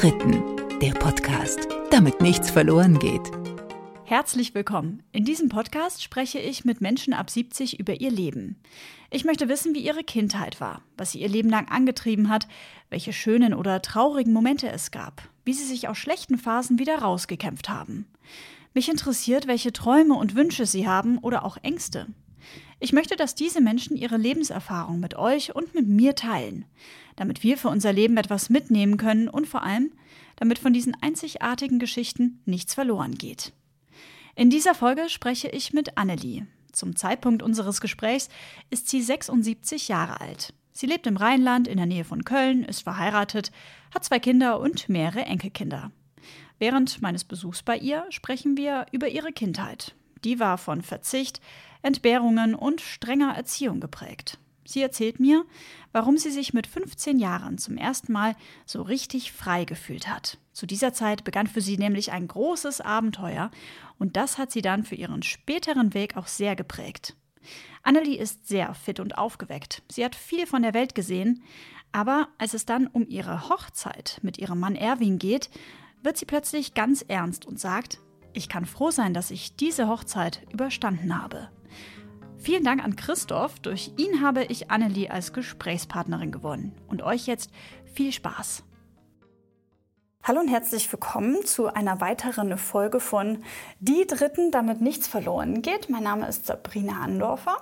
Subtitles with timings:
[0.00, 0.42] Dritten,
[0.80, 3.20] der Podcast, damit nichts verloren geht.
[4.06, 5.02] Herzlich willkommen.
[5.12, 8.56] In diesem Podcast spreche ich mit Menschen ab 70 über ihr Leben.
[9.10, 12.48] Ich möchte wissen, wie ihre Kindheit war, was sie ihr Leben lang angetrieben hat,
[12.88, 17.68] welche schönen oder traurigen Momente es gab, wie sie sich aus schlechten Phasen wieder rausgekämpft
[17.68, 18.06] haben.
[18.72, 22.06] Mich interessiert, welche Träume und Wünsche sie haben oder auch Ängste.
[22.82, 26.64] Ich möchte, dass diese Menschen ihre Lebenserfahrung mit euch und mit mir teilen,
[27.16, 29.92] damit wir für unser Leben etwas mitnehmen können und vor allem,
[30.36, 33.52] damit von diesen einzigartigen Geschichten nichts verloren geht.
[34.34, 36.46] In dieser Folge spreche ich mit Annelie.
[36.72, 38.30] Zum Zeitpunkt unseres Gesprächs
[38.70, 40.54] ist sie 76 Jahre alt.
[40.72, 43.52] Sie lebt im Rheinland in der Nähe von Köln, ist verheiratet,
[43.94, 45.90] hat zwei Kinder und mehrere Enkelkinder.
[46.58, 49.94] Während meines Besuchs bei ihr sprechen wir über ihre Kindheit.
[50.24, 51.40] Die war von Verzicht,
[51.82, 54.38] Entbehrungen und strenger Erziehung geprägt.
[54.64, 55.44] Sie erzählt mir,
[55.90, 60.38] warum sie sich mit 15 Jahren zum ersten Mal so richtig frei gefühlt hat.
[60.52, 63.50] Zu dieser Zeit begann für sie nämlich ein großes Abenteuer
[63.98, 67.16] und das hat sie dann für ihren späteren Weg auch sehr geprägt.
[67.82, 69.82] Annelie ist sehr fit und aufgeweckt.
[69.90, 71.42] Sie hat viel von der Welt gesehen,
[71.92, 75.50] aber als es dann um ihre Hochzeit mit ihrem Mann Erwin geht,
[76.02, 77.98] wird sie plötzlich ganz ernst und sagt,
[78.32, 81.48] ich kann froh sein, dass ich diese Hochzeit überstanden habe.
[82.38, 83.60] Vielen Dank an Christoph.
[83.60, 86.72] Durch ihn habe ich Annelie als Gesprächspartnerin gewonnen.
[86.88, 87.50] Und euch jetzt
[87.92, 88.64] viel Spaß.
[90.22, 93.42] Hallo und herzlich willkommen zu einer weiteren Folge von
[93.78, 95.88] Die Dritten, damit nichts verloren geht.
[95.90, 97.56] Mein Name ist Sabrina Andorfer.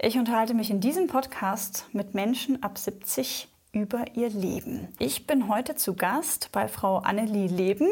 [0.00, 4.88] Ich unterhalte mich in diesem Podcast mit Menschen ab 70 über ihr Leben.
[4.98, 7.88] Ich bin heute zu Gast bei Frau Annelie Leben.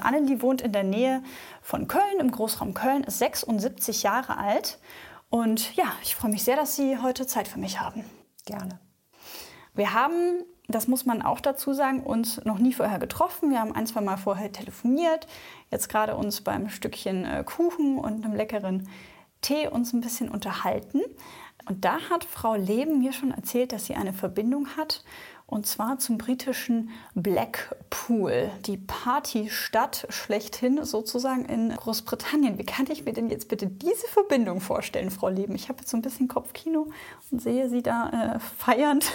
[0.00, 1.22] Annelie wohnt in der Nähe
[1.62, 4.78] von Köln, im Großraum Köln, ist 76 Jahre alt
[5.30, 8.04] und ja, ich freue mich sehr, dass Sie heute Zeit für mich haben.
[8.44, 8.78] Gerne.
[9.72, 13.50] Wir haben, das muss man auch dazu sagen, uns noch nie vorher getroffen.
[13.50, 15.26] Wir haben ein, zwei Mal vorher telefoniert.
[15.70, 18.88] Jetzt gerade uns beim Stückchen äh, Kuchen und einem leckeren
[19.40, 21.00] Tee uns ein bisschen unterhalten.
[21.66, 25.04] Und da hat Frau Leben mir schon erzählt, dass sie eine Verbindung hat
[25.52, 32.56] und zwar zum britischen Blackpool, die Partystadt schlechthin sozusagen in Großbritannien.
[32.56, 35.54] Wie kann ich mir denn jetzt bitte diese Verbindung vorstellen, Frau Leben?
[35.54, 36.90] Ich habe jetzt so ein bisschen Kopfkino
[37.30, 39.12] und sehe Sie da äh, feiernd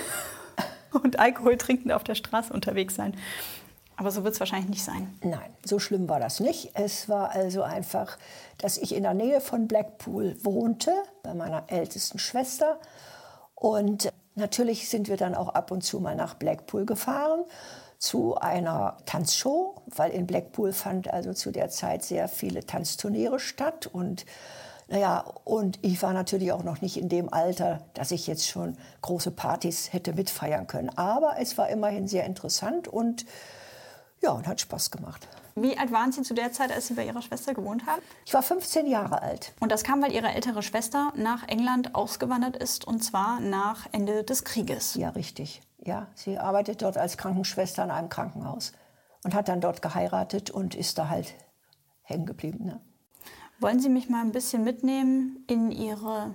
[0.91, 3.15] und Alkohol trinkend auf der Straße unterwegs sein.
[3.97, 5.17] Aber so wird es wahrscheinlich nicht sein.
[5.23, 6.71] Nein, so schlimm war das nicht.
[6.75, 8.17] Es war also einfach,
[8.59, 10.93] dass ich in der Nähe von Blackpool wohnte,
[11.23, 12.79] bei meiner ältesten Schwester.
[13.55, 17.43] Und natürlich sind wir dann auch ab und zu mal nach Blackpool gefahren
[17.97, 23.87] zu einer Tanzshow, weil in Blackpool fand also zu der Zeit sehr viele Tanzturniere statt
[23.87, 24.25] und
[24.89, 28.77] naja, und ich war natürlich auch noch nicht in dem Alter, dass ich jetzt schon
[29.01, 30.89] große Partys hätte mitfeiern können.
[30.97, 33.25] Aber es war immerhin sehr interessant und
[34.21, 35.27] ja, und hat Spaß gemacht.
[35.55, 38.01] Wie alt waren Sie zu der Zeit, als Sie bei Ihrer Schwester gewohnt haben?
[38.25, 39.53] Ich war 15 Jahre alt.
[39.59, 44.23] Und das kam, weil Ihre ältere Schwester nach England ausgewandert ist, und zwar nach Ende
[44.23, 44.93] des Krieges.
[44.95, 45.61] Ja, richtig.
[45.79, 48.73] Ja, sie arbeitet dort als Krankenschwester in einem Krankenhaus
[49.23, 51.33] und hat dann dort geheiratet und ist da halt
[52.03, 52.65] hängen geblieben.
[52.65, 52.81] Ne?
[53.59, 56.33] Wollen Sie mich mal ein bisschen mitnehmen in Ihre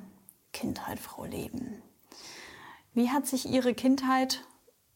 [0.52, 1.82] Kindheit, Frau Leben?
[2.94, 4.42] Wie hat sich Ihre Kindheit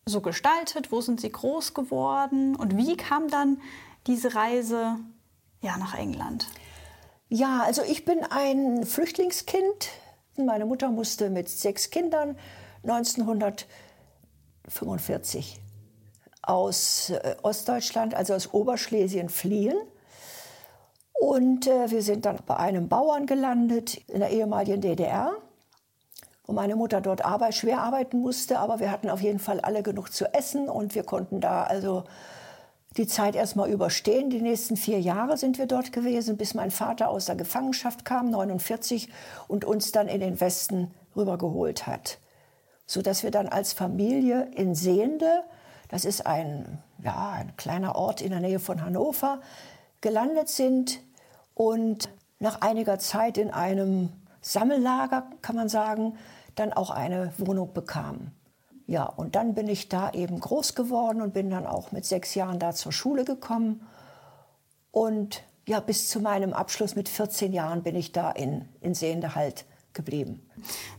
[0.08, 0.92] so gestaltet?
[0.92, 2.54] Wo sind Sie groß geworden?
[2.54, 3.60] Und wie kam dann
[4.06, 5.00] diese Reise
[5.62, 6.46] ja, nach England?
[7.28, 9.88] Ja, also ich bin ein Flüchtlingskind.
[10.36, 12.38] Meine Mutter musste mit sechs Kindern
[12.84, 15.60] 1945
[16.42, 19.76] aus äh, Ostdeutschland, also aus Oberschlesien, fliehen.
[21.14, 25.36] Und äh, wir sind dann bei einem Bauern gelandet in der ehemaligen DDR
[26.46, 29.82] wo meine Mutter dort arbeit, schwer arbeiten musste, aber wir hatten auf jeden Fall alle
[29.82, 32.04] genug zu essen und wir konnten da also
[32.96, 34.30] die Zeit erstmal überstehen.
[34.30, 38.30] Die nächsten vier Jahre sind wir dort gewesen, bis mein Vater aus der Gefangenschaft kam,
[38.30, 39.08] 49,
[39.48, 42.18] und uns dann in den Westen rübergeholt hat.
[42.86, 45.42] Sodass wir dann als Familie in Sehende,
[45.88, 49.40] das ist ein, ja, ein kleiner Ort in der Nähe von Hannover,
[50.00, 51.00] gelandet sind
[51.54, 54.10] und nach einiger Zeit in einem
[54.40, 56.16] Sammellager, kann man sagen,
[56.56, 58.32] dann auch eine Wohnung bekam.
[58.86, 62.34] Ja, und dann bin ich da eben groß geworden und bin dann auch mit sechs
[62.34, 63.86] Jahren da zur Schule gekommen.
[64.92, 69.34] Und ja, bis zu meinem Abschluss mit 14 Jahren bin ich da in, in Sehende
[69.34, 70.48] halt geblieben.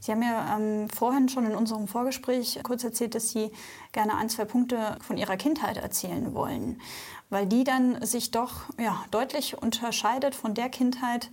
[0.02, 3.52] Sie haben ja ähm, vorhin schon in unserem Vorgespräch kurz erzählt, dass Sie
[3.94, 6.82] gerne ein, zwei Punkte von Ihrer Kindheit erzählen wollen,
[7.30, 11.30] weil die dann sich doch ja, deutlich unterscheidet von der Kindheit,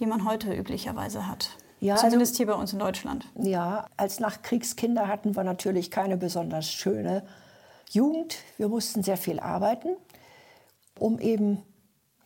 [0.00, 1.50] die man heute üblicherweise hat.
[1.80, 3.26] Ja, Zumindest also, hier bei uns in Deutschland.
[3.36, 7.24] Ja, als Nachkriegskinder hatten wir natürlich keine besonders schöne
[7.90, 8.36] Jugend.
[8.56, 9.96] Wir mussten sehr viel arbeiten,
[10.98, 11.62] um eben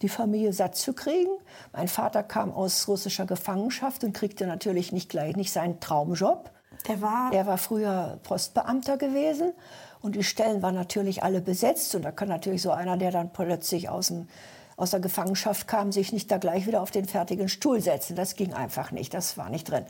[0.02, 1.30] die Familie satt zu kriegen.
[1.72, 6.50] Mein Vater kam aus russischer Gefangenschaft und kriegte natürlich nicht gleich nicht seinen Traumjob.
[6.86, 9.52] Der war, Er war früher Postbeamter gewesen
[10.00, 11.94] und die Stellen waren natürlich alle besetzt.
[11.94, 14.28] Und da kann natürlich so einer, der dann plötzlich aus, dem,
[14.78, 18.14] aus der Gefangenschaft kam, sich nicht da gleich wieder auf den fertigen Stuhl setzen.
[18.14, 19.84] Das ging einfach nicht, das war nicht drin.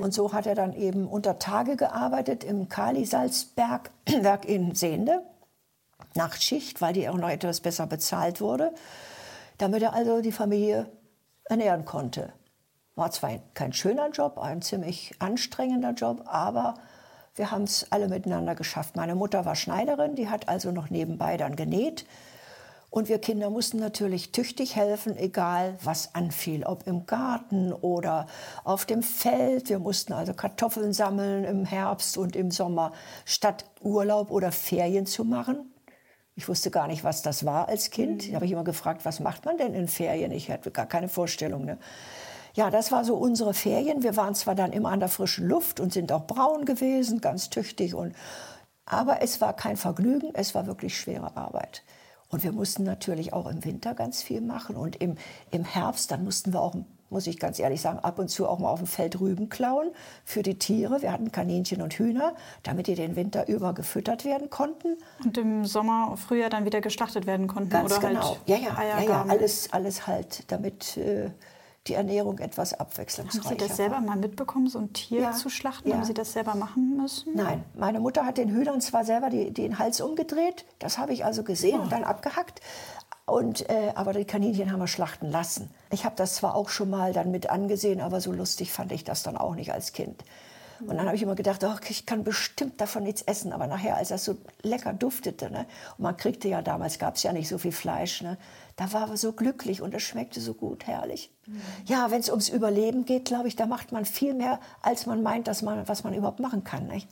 [0.00, 5.22] Und so hat er dann eben unter Tage gearbeitet im Kali-Salzberg-Werk in Sehnde.
[6.14, 8.74] Nachtschicht, weil die auch noch etwas besser bezahlt wurde,
[9.58, 10.90] damit er also die Familie
[11.44, 12.32] ernähren konnte.
[12.96, 16.74] War zwar kein schöner Job, ein ziemlich anstrengender Job, aber
[17.36, 18.96] wir haben es alle miteinander geschafft.
[18.96, 22.04] Meine Mutter war Schneiderin, die hat also noch nebenbei dann genäht.
[22.92, 28.26] Und wir Kinder mussten natürlich tüchtig helfen, egal was anfiel, ob im Garten oder
[28.64, 29.70] auf dem Feld.
[29.70, 32.92] Wir mussten also Kartoffeln sammeln im Herbst und im Sommer,
[33.24, 35.72] statt Urlaub oder Ferien zu machen.
[36.34, 38.28] Ich wusste gar nicht, was das war als Kind.
[38.28, 40.30] Da habe ich immer gefragt, was macht man denn in Ferien?
[40.30, 41.64] Ich hatte gar keine Vorstellung.
[41.64, 41.78] Ne?
[42.52, 44.02] Ja, das war so unsere Ferien.
[44.02, 47.48] Wir waren zwar dann immer an der frischen Luft und sind auch braun gewesen, ganz
[47.48, 47.94] tüchtig.
[47.94, 48.14] Und,
[48.84, 51.82] aber es war kein Vergnügen, es war wirklich schwere Arbeit.
[52.32, 54.74] Und wir mussten natürlich auch im Winter ganz viel machen.
[54.74, 55.16] Und im,
[55.50, 56.74] im Herbst, dann mussten wir auch,
[57.10, 59.90] muss ich ganz ehrlich sagen, ab und zu auch mal auf dem Feld Rüben klauen
[60.24, 61.02] für die Tiere.
[61.02, 64.96] Wir hatten Kaninchen und Hühner, damit die den Winter über gefüttert werden konnten.
[65.22, 67.68] und im Sommer, Frühjahr dann wieder geschlachtet werden konnten.
[67.68, 68.30] Ganz oder genau.
[68.30, 69.24] Halt ja, ja, ja, ja.
[69.28, 71.28] Alles, alles halt, damit äh,
[71.88, 74.00] die Ernährung etwas Haben abwechslungsreicher Sie das selber war.
[74.02, 75.88] mal mitbekommen, so ein Tier Ja, zu schlachten?
[75.88, 75.96] ja.
[75.96, 77.34] Haben Sie das selber machen müssen?
[77.34, 81.24] Nein, meine Mutter hat den Hühnern zwar selber die, den Hals umgedreht, das habe ich
[81.24, 81.82] also gesehen Oh.
[81.82, 82.60] und dann abgehackt.
[83.24, 85.70] Und, äh, aber die Kaninchen haben wir schlachten lassen.
[85.90, 89.04] Ich habe das zwar auch schon mal dann mit angesehen, aber so lustig fand ich
[89.04, 90.24] das dann auch nicht als Kind.
[90.80, 93.52] Und dann habe ich immer gedacht, oh, ich kann bestimmt davon nichts essen.
[93.52, 95.66] Aber nachher, als das so lecker duftete, ne,
[95.96, 98.38] und man kriegte ja damals, gab es ja nicht so viel Fleisch, ne,
[98.76, 101.30] da war man so glücklich und es schmeckte so gut, herrlich.
[101.84, 105.22] Ja, wenn es ums Überleben geht, glaube ich, da macht man viel mehr, als man
[105.22, 106.86] meint, dass man, was man überhaupt machen kann.
[106.86, 107.08] Nicht?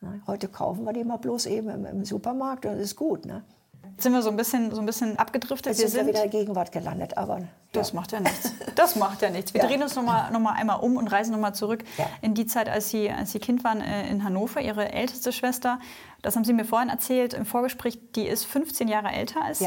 [0.00, 3.24] Ne, Heute kaufen wir die mal bloß eben im, im Supermarkt und das ist gut.
[3.24, 3.44] Ne?
[3.92, 5.72] Jetzt sind wir so ein bisschen, so ein bisschen abgedriftet.
[5.72, 7.42] Jetzt wir sind sind, wieder in der Gegenwart gelandet, aber
[7.72, 7.96] das ja.
[7.96, 8.52] macht ja nichts.
[8.74, 9.52] Das macht ja nichts.
[9.54, 9.66] Wir Ja.
[9.68, 12.06] drehen uns noch mal, noch mal einmal um und reisen noch mal zurück Ja.
[12.20, 14.60] in die Zeit, als Sie, als Sie Kind waren äh, in Hannover.
[14.60, 15.78] Ihre älteste Schwester,
[16.22, 19.58] das haben Sie mir vorhin erzählt im Vorgespräch, die ist 15 Jahre älter als.
[19.58, 19.66] Sie.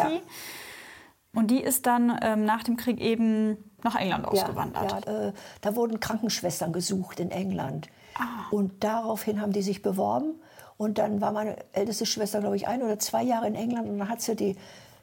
[1.33, 5.05] Und die ist dann ähm, nach dem Krieg eben nach England ausgewandert.
[5.05, 7.89] Ja, äh, da wurden Krankenschwestern gesucht in England.
[8.17, 8.47] Ah.
[8.51, 10.39] Und daraufhin haben die sich beworben.
[10.77, 13.89] Und dann war meine älteste Schwester, glaube ich, ein oder zwei Jahre in England.
[13.89, 14.55] Und dann hat sie die,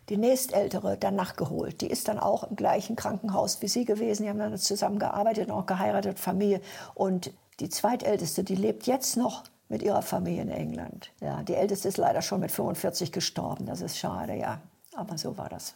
[0.09, 1.81] die nächstältere dann nachgeholt.
[1.81, 4.25] Die ist dann auch im gleichen Krankenhaus wie sie gewesen.
[4.25, 6.61] Die haben dann zusammen gearbeitet und auch geheiratet, Familie.
[6.95, 11.11] Und die zweitälteste, die lebt jetzt noch mit ihrer Familie in England.
[11.21, 13.67] Ja, die älteste ist leider schon mit 45 gestorben.
[13.67, 14.61] Das ist schade, ja.
[14.95, 15.75] Aber so war das.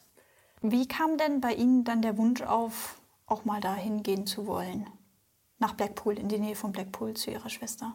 [0.61, 4.87] Wie kam denn bei Ihnen dann der Wunsch auf, auch mal dahin gehen zu wollen?
[5.59, 7.95] Nach Blackpool, in die Nähe von Blackpool zu Ihrer Schwester?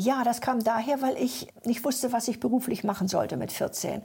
[0.00, 4.00] Ja, das kam daher, weil ich nicht wusste, was ich beruflich machen sollte mit 14.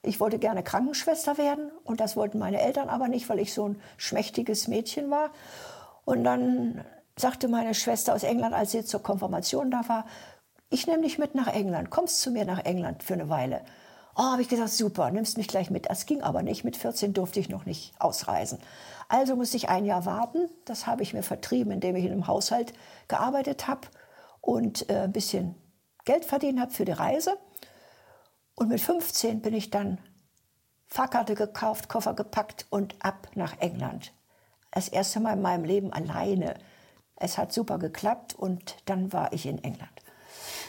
[0.00, 3.68] Ich wollte gerne Krankenschwester werden und das wollten meine Eltern aber nicht, weil ich so
[3.68, 5.28] ein schmächtiges Mädchen war.
[6.06, 6.82] Und dann
[7.14, 10.06] sagte meine Schwester aus England, als sie zur Konfirmation da war,
[10.70, 13.60] ich nehme dich mit nach England, kommst zu mir nach England für eine Weile.
[14.16, 15.90] Oh, habe ich gesagt, super, nimmst mich gleich mit.
[15.90, 16.64] Das ging aber nicht.
[16.64, 18.60] Mit 14 durfte ich noch nicht ausreisen.
[19.08, 20.48] Also musste ich ein Jahr warten.
[20.64, 22.72] Das habe ich mir vertrieben, indem ich in einem Haushalt
[23.08, 23.82] gearbeitet habe
[24.48, 25.54] und äh, ein bisschen
[26.06, 27.36] Geld verdient habe für die Reise.
[28.54, 29.98] Und mit 15 bin ich dann
[30.86, 34.12] Fahrkarte gekauft, Koffer gepackt und ab nach England.
[34.70, 36.54] Das erste Mal in meinem Leben alleine.
[37.16, 39.90] Es hat super geklappt und dann war ich in England.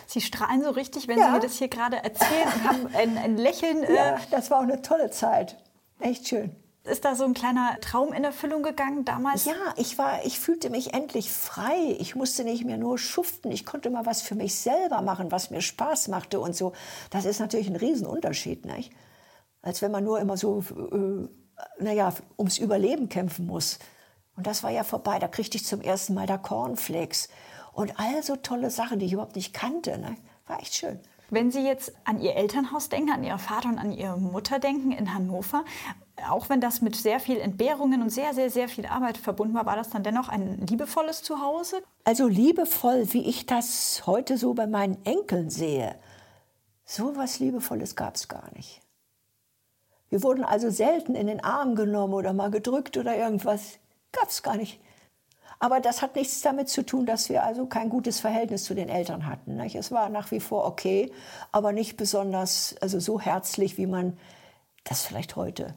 [0.07, 1.27] Sie strahlen so richtig, wenn Ja.
[1.27, 3.83] Sie mir das hier gerade erzählen und haben ein, ein Lächeln.
[3.83, 5.55] Ja, Äh, das war auch eine tolle Zeit.
[5.99, 6.53] Echt schön.
[6.89, 9.45] Ist da so ein kleiner Traum in Erfüllung gegangen damals?
[9.45, 11.95] Ja, ich, war, ich fühlte mich endlich frei.
[11.99, 13.51] Ich musste nicht mehr nur schuften.
[13.51, 16.73] Ich konnte mal was für mich selber machen, was mir Spaß machte und so.
[17.09, 18.91] Das ist natürlich ein Riesenunterschied, nicht?
[19.61, 21.27] Als wenn man nur immer so, äh,
[21.83, 23.79] naja, ums Überleben kämpfen muss.
[24.35, 25.19] Und das war ja vorbei.
[25.19, 27.29] Da kriegte ich zum ersten Mal da Cornflakes.
[27.73, 29.97] Und all so tolle Sachen, die ich überhaupt nicht kannte.
[29.97, 30.15] Ne?
[30.47, 30.99] War echt schön.
[31.29, 34.91] Wenn Sie jetzt an Ihr Elternhaus denken, an Ihre Vater und an Ihre Mutter denken
[34.91, 35.63] in Hannover,
[36.29, 39.65] auch wenn das mit sehr viel Entbehrungen und sehr, sehr, sehr viel Arbeit verbunden war,
[39.65, 41.81] war das dann dennoch ein liebevolles Zuhause?
[42.03, 45.95] Also liebevoll, wie ich das heute so bei meinen Enkeln sehe,
[46.85, 48.81] so was Liebevolles gab es gar nicht.
[50.09, 53.77] Wir wurden also selten in den Arm genommen oder mal gedrückt oder irgendwas.
[54.11, 54.81] Gab es gar nicht.
[55.59, 58.89] Aber das hat nichts damit zu tun, dass wir also kein gutes Verhältnis zu den
[58.89, 59.57] Eltern hatten.
[59.57, 59.75] Nicht?
[59.75, 61.11] Es war nach wie vor okay,
[61.51, 64.17] aber nicht besonders, also so herzlich, wie man
[64.85, 65.75] das vielleicht heute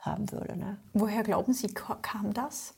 [0.00, 0.56] haben würde.
[0.56, 0.78] Ne?
[0.92, 2.74] Woher glauben Sie, kam das?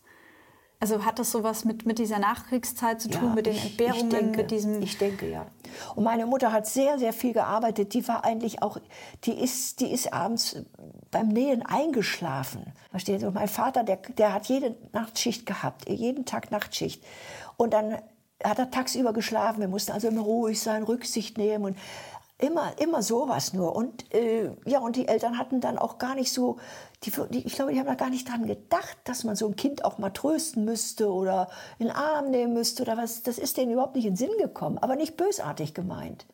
[0.80, 4.08] Also hat das sowas mit, mit dieser Nachkriegszeit zu tun, ja, mit den Entbehrungen, ich
[4.08, 4.82] denke, mit diesem...
[4.82, 5.46] Ich denke, ja.
[5.94, 7.94] Und meine Mutter hat sehr, sehr viel gearbeitet.
[7.94, 8.78] Die war eigentlich auch,
[9.22, 10.56] die ist, die ist abends
[11.12, 12.72] beim Nähen eingeschlafen.
[12.90, 13.26] Verstehen Sie?
[13.26, 17.04] Und mein Vater, der, der hat jede Nachtschicht gehabt, jeden Tag Nachtschicht.
[17.56, 17.98] Und dann
[18.42, 19.60] hat er tagsüber geschlafen.
[19.60, 21.64] Wir mussten also immer ruhig sein, Rücksicht nehmen.
[21.64, 21.78] Und
[22.42, 23.76] Immer, immer sowas nur.
[23.76, 26.58] Und, äh, ja, und die Eltern hatten dann auch gar nicht so,
[27.04, 29.54] die, die, ich glaube, die haben da gar nicht dran gedacht, dass man so ein
[29.54, 33.22] Kind auch mal trösten müsste oder in den Arm nehmen müsste oder was.
[33.22, 36.26] Das ist denen überhaupt nicht in den Sinn gekommen, aber nicht bösartig gemeint.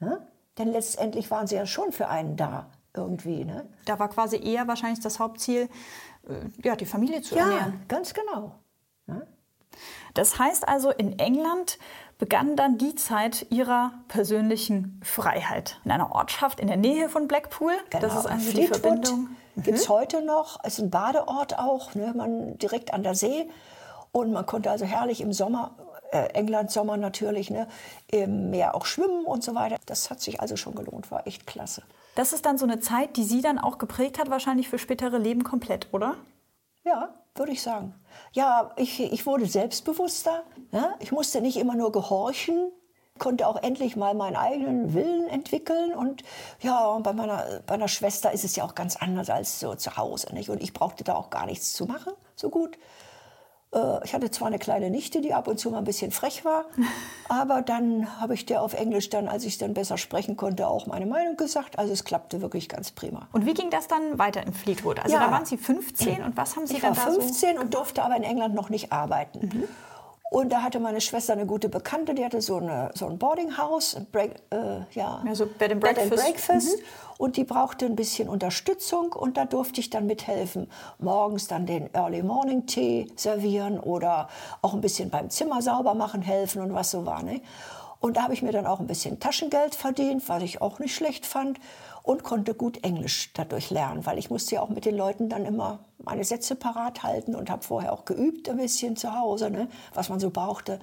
[0.00, 0.26] Ne?
[0.58, 3.46] Denn letztendlich waren sie ja schon für einen da irgendwie.
[3.46, 3.66] Ne?
[3.86, 5.70] Da war quasi eher wahrscheinlich das Hauptziel,
[6.28, 7.72] äh, ja, die Familie zu ja, ernähren.
[7.72, 8.52] Ja, ganz genau.
[9.06, 9.26] Ne?
[10.14, 11.78] Das heißt also, in England
[12.18, 15.80] begann dann die Zeit ihrer persönlichen Freiheit.
[15.84, 17.72] In einer Ortschaft in der Nähe von Blackpool.
[17.90, 18.02] Genau.
[18.02, 19.28] Das ist also die Verbindung.
[19.56, 19.92] Gibt es mhm.
[19.92, 20.58] heute noch.
[20.62, 23.48] Es ist ein Badeort auch, ne, man direkt an der See.
[24.12, 25.76] Und man konnte also herrlich im Sommer,
[26.12, 27.68] äh, England Sommer natürlich, ne,
[28.10, 29.76] im Meer auch schwimmen und so weiter.
[29.86, 31.82] Das hat sich also schon gelohnt, war echt klasse.
[32.14, 35.18] Das ist dann so eine Zeit, die Sie dann auch geprägt hat, wahrscheinlich für spätere
[35.18, 36.14] Leben komplett, oder?
[36.84, 37.94] Ja, würde ich sagen.
[38.32, 40.44] Ja, ich, ich wurde selbstbewusster.
[40.72, 40.94] Ja?
[41.00, 42.70] Ich musste nicht immer nur gehorchen,
[43.18, 45.94] konnte auch endlich mal meinen eigenen Willen entwickeln.
[45.94, 46.22] Und
[46.60, 49.96] ja, bei meiner, bei meiner Schwester ist es ja auch ganz anders als so zu
[49.96, 50.32] Hause.
[50.32, 50.48] Nicht?
[50.50, 52.78] Und ich brauchte da auch gar nichts zu machen, so gut.
[53.74, 56.44] Äh, ich hatte zwar eine kleine Nichte, die ab und zu mal ein bisschen frech
[56.44, 56.64] war,
[57.28, 60.86] aber dann habe ich der auf Englisch dann, als ich dann besser sprechen konnte, auch
[60.86, 61.78] meine Meinung gesagt.
[61.78, 63.28] Also es klappte wirklich ganz prima.
[63.32, 65.00] Und wie ging das dann weiter in Fleetwood?
[65.00, 67.60] Also ja, da waren Sie 15 und was haben Sie ich dann war 15 so?
[67.60, 69.50] und durfte aber in England noch nicht arbeiten.
[69.52, 69.68] Mhm.
[70.34, 73.94] Und da hatte meine Schwester eine gute Bekannte, die hatte so, eine, so ein Boardinghouse,
[73.94, 76.10] ein Break, äh, ja, also Bed and Breakfast.
[76.10, 76.76] Bed and Breakfast.
[76.76, 76.84] Mhm.
[77.18, 80.68] Und die brauchte ein bisschen Unterstützung und da durfte ich dann mithelfen.
[80.98, 84.28] Morgens dann den Early Morning Tee servieren oder
[84.60, 87.22] auch ein bisschen beim Zimmer sauber machen helfen und was so war.
[87.22, 87.40] Ne?
[88.00, 90.96] Und da habe ich mir dann auch ein bisschen Taschengeld verdient, was ich auch nicht
[90.96, 91.60] schlecht fand
[92.04, 95.46] und konnte gut Englisch dadurch lernen, weil ich musste ja auch mit den Leuten dann
[95.46, 99.68] immer meine Sätze parat halten und habe vorher auch geübt ein bisschen zu Hause, ne,
[99.94, 100.78] was man so brauchte.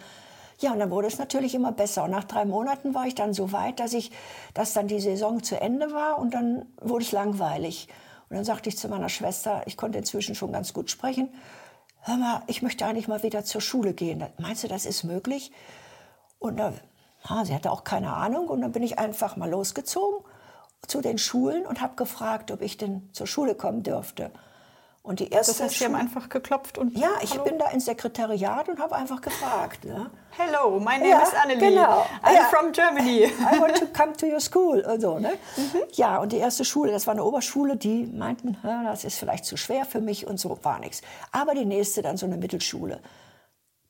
[0.60, 2.06] Ja, und dann wurde es natürlich immer besser.
[2.06, 4.12] Und nach drei Monaten war ich dann so weit, dass, ich,
[4.56, 7.88] dass dann die Saison zu Ende war und dann wurde es langweilig.
[8.30, 11.30] Und dann sagte ich zu meiner Schwester, ich konnte inzwischen schon ganz gut sprechen,
[12.00, 14.26] hör mal, ich möchte eigentlich mal wieder zur Schule gehen.
[14.40, 15.52] Meinst du, das ist möglich?
[16.40, 16.74] Und da,
[17.26, 18.48] ah, sie hatte auch keine Ahnung.
[18.48, 20.26] Und dann bin ich einfach mal losgezogen
[20.88, 24.32] zu den Schulen und habe gefragt, ob ich denn zur Schule kommen dürfte.
[25.04, 27.46] Und die erste das heißt, Sie haben einfach geklopft und ja, ich Hallo?
[27.46, 29.84] bin da ins Sekretariat und habe einfach gefragt.
[29.84, 30.12] Ne?
[30.38, 31.70] Hello, my name ja, is Annelie.
[31.70, 32.06] Genau.
[32.22, 32.44] I'm ja.
[32.44, 33.24] from Germany.
[33.52, 34.80] I want to come to your school.
[34.82, 35.32] Und so, ne?
[35.58, 35.82] Mhm.
[35.94, 39.58] Ja, und die erste Schule, das war eine Oberschule, die meinten, das ist vielleicht zu
[39.58, 41.02] schwer für mich und so war nichts.
[41.32, 43.02] Aber die nächste, dann so eine Mittelschule,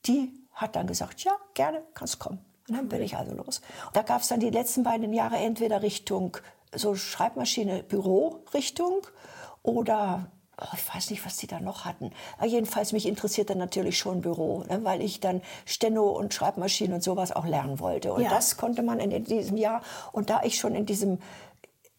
[0.06, 2.40] die hat dann gesagt, ja, gerne, kannst kommen.
[2.70, 3.62] Und dann bin ich also los.
[3.88, 6.38] Und da gab es dann die letzten beiden Jahre entweder Richtung
[6.74, 9.08] so Schreibmaschine Büro-Richtung
[9.64, 12.12] oder oh, ich weiß nicht, was die da noch hatten.
[12.38, 17.04] Aber jedenfalls mich interessierte natürlich schon Büro, ne, weil ich dann Steno und Schreibmaschine und
[17.04, 18.14] sowas auch lernen wollte.
[18.14, 18.30] Und ja.
[18.30, 19.82] das konnte man in diesem Jahr.
[20.12, 21.20] Und da ich schon in diesem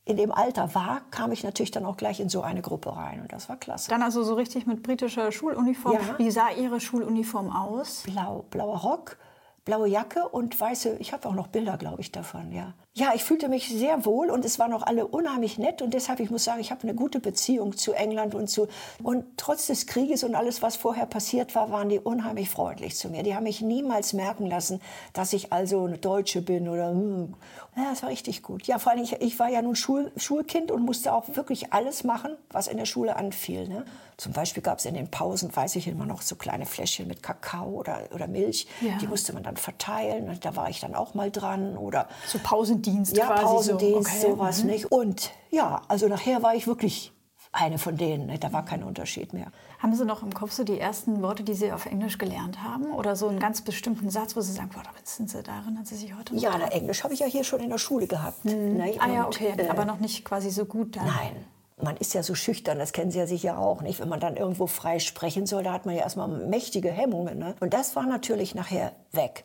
[0.04, 3.20] in dem Alter war, kam ich natürlich dann auch gleich in so eine Gruppe rein
[3.20, 3.88] und das war klasse.
[3.88, 5.94] Dann also so richtig mit britischer Schuluniform.
[5.94, 6.18] Ja.
[6.18, 8.02] Wie sah Ihre Schuluniform aus?
[8.02, 9.16] Blau, blauer Rock,
[9.64, 12.74] blaue Jacke und weiße, ich habe auch noch Bilder, glaube ich, davon, ja.
[12.94, 16.20] Ja, ich fühlte mich sehr wohl und es waren auch alle unheimlich nett und deshalb,
[16.20, 18.68] ich muss sagen, ich habe eine gute Beziehung zu England und zu,
[19.02, 23.08] und trotz des Krieges und alles, was vorher passiert war, waren die unheimlich freundlich zu
[23.08, 23.22] mir.
[23.22, 24.82] Die haben mich niemals merken lassen,
[25.14, 27.32] dass ich also eine Deutsche bin oder, hm.
[27.78, 28.66] ja, das war richtig gut.
[28.66, 32.04] Ja, vor allem, ich, ich war ja nun Schul, Schulkind und musste auch wirklich alles
[32.04, 33.86] machen, was in der Schule anfiel, ne?
[34.22, 37.24] Zum Beispiel gab es in den Pausen, weiß ich immer noch, so kleine Fläschchen mit
[37.24, 38.68] Kakao oder, oder Milch.
[38.80, 38.96] Ja.
[38.98, 40.28] Die musste man dann verteilen.
[40.28, 41.76] Und da war ich dann auch mal dran.
[41.76, 42.38] Oder so
[42.82, 43.42] Pausendienst ja, quasi.
[43.44, 44.26] Pausendienst, so.
[44.28, 44.34] okay.
[44.36, 44.70] sowas mhm.
[44.70, 44.92] nicht.
[44.92, 47.12] Und ja, also nachher war ich wirklich
[47.52, 48.26] eine von denen.
[48.26, 48.38] Ne?
[48.38, 49.52] Da war kein Unterschied mehr.
[49.78, 52.86] Haben Sie noch im Kopf so die ersten Worte, die Sie auf Englisch gelernt haben?
[52.92, 55.86] Oder so einen ganz bestimmten Satz, wo Sie sagen, boah, damit sind Sie, darin hat
[55.86, 58.44] Sie sich heute Ja, na, Englisch habe ich ja hier schon in der Schule gehabt.
[58.44, 58.76] Mhm.
[58.78, 58.94] Ne?
[58.98, 59.54] Ah ja, okay.
[59.56, 61.06] Äh, Aber noch nicht quasi so gut dann.
[61.06, 61.44] Nein,
[61.82, 64.00] man ist ja so schüchtern, das kennen Sie ja sicher auch nicht.
[64.00, 67.38] Wenn man dann irgendwo frei sprechen soll, da hat man ja erstmal mächtige Hemmungen.
[67.38, 67.54] Ne?
[67.60, 69.44] Und das war natürlich nachher weg.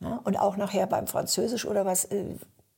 [0.00, 0.20] Ne?
[0.24, 2.34] Und auch nachher beim Französisch oder was, äh,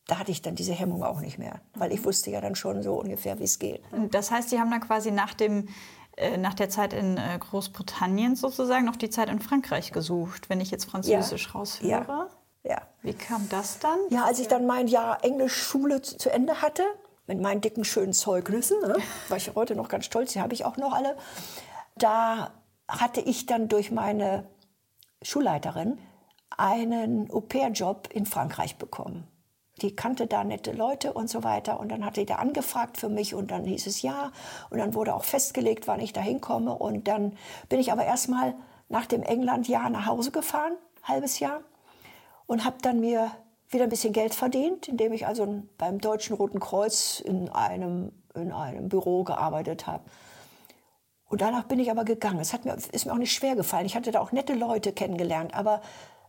[0.06, 1.60] da hatte ich dann diese Hemmung auch nicht mehr.
[1.74, 3.82] Weil ich wusste ja dann schon so ungefähr, wie es geht.
[3.92, 5.68] Und das heißt, Sie haben dann quasi nach dem
[6.16, 10.60] äh, nach der Zeit in äh, Großbritannien sozusagen noch die Zeit in Frankreich gesucht, wenn
[10.60, 11.52] ich jetzt Französisch Ja.
[11.52, 11.88] raushöre.
[11.88, 12.28] Ja.
[12.64, 12.82] Ja.
[13.02, 13.98] Wie kam das dann?
[14.10, 16.82] Ja, als ich dann mein Jahr Englischschule zu, zu Ende hatte,
[17.26, 18.96] mit meinen dicken, schönen Zeugnissen, ne,
[19.28, 21.16] war ich heute noch ganz stolz, die habe ich auch noch alle,
[21.96, 22.52] da
[22.88, 24.46] hatte ich dann durch meine
[25.22, 25.98] Schulleiterin
[26.56, 29.26] einen Au-pair-Job in Frankreich bekommen.
[29.80, 31.80] Die kannte da nette Leute und so weiter.
[31.80, 34.30] Und dann hatte die da angefragt für mich und dann hieß es ja.
[34.70, 36.74] Und dann wurde auch festgelegt, wann ich da hinkomme.
[36.74, 37.36] Und dann
[37.68, 38.54] bin ich aber erstmal
[38.88, 41.62] nach dem England-Jahr nach Hause gefahren, halbes Jahr
[42.46, 43.32] und habe dann mir
[43.70, 48.52] wieder ein bisschen Geld verdient, indem ich also beim Deutschen Roten Kreuz in einem, in
[48.52, 50.04] einem Büro gearbeitet habe.
[51.30, 52.40] Und danach bin ich aber gegangen.
[52.40, 53.86] Es hat mir, ist mir auch nicht schwer gefallen.
[53.86, 55.80] Ich hatte da auch nette Leute kennengelernt, aber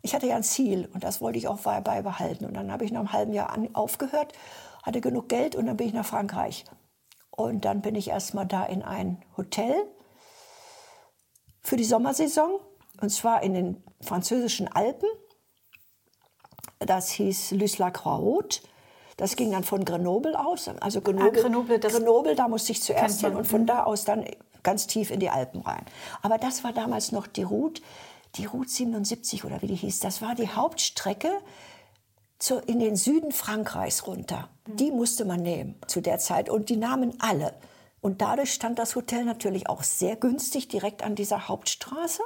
[0.03, 2.45] ich hatte ja ein Ziel und das wollte ich auch bei- beibehalten.
[2.45, 4.33] Und dann habe ich nach einem halben Jahr an, aufgehört,
[4.83, 6.65] hatte genug Geld und dann bin ich nach Frankreich.
[7.31, 9.73] Und dann bin ich erstmal da in ein Hotel
[11.61, 12.59] für die Sommersaison
[13.01, 15.07] und zwar in den französischen Alpen.
[16.79, 18.59] Das hieß Lys-la-Croix-Haute.
[19.15, 20.67] Das ging dann von Grenoble aus.
[20.81, 24.25] Also Grenoble, Ah, Grenoble, Grenoble, da musste ich zuerst hin und von da aus dann
[24.63, 25.85] ganz tief in die Alpen rein.
[26.21, 27.81] Aber das war damals noch die Route,
[28.35, 29.99] die Route 77 oder wie die hieß.
[29.99, 31.31] Das war die Hauptstrecke
[32.39, 34.49] zu, in den Süden Frankreichs runter.
[34.67, 37.53] Die musste man nehmen zu der Zeit und die nahmen alle.
[38.01, 42.23] Und dadurch stand das Hotel natürlich auch sehr günstig direkt an dieser Hauptstraße.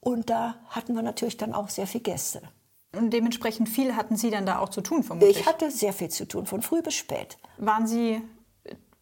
[0.00, 2.42] Und da hatten wir natürlich dann auch sehr viele Gäste.
[2.96, 5.40] Und dementsprechend viel hatten Sie dann da auch zu tun, vermutlich.
[5.40, 7.36] Ich hatte sehr viel zu tun, von früh bis spät.
[7.58, 8.22] Waren Sie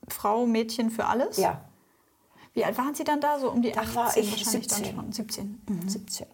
[0.08, 1.36] Frau, Mädchen für alles?
[1.36, 1.62] Ja,
[2.54, 3.38] Wie alt waren Sie dann da?
[3.38, 4.84] So um die 18 war ich wahrscheinlich 17.
[4.84, 5.12] dann schon.
[5.12, 5.62] 17.
[5.68, 5.88] Mhm.
[5.88, 6.26] 17.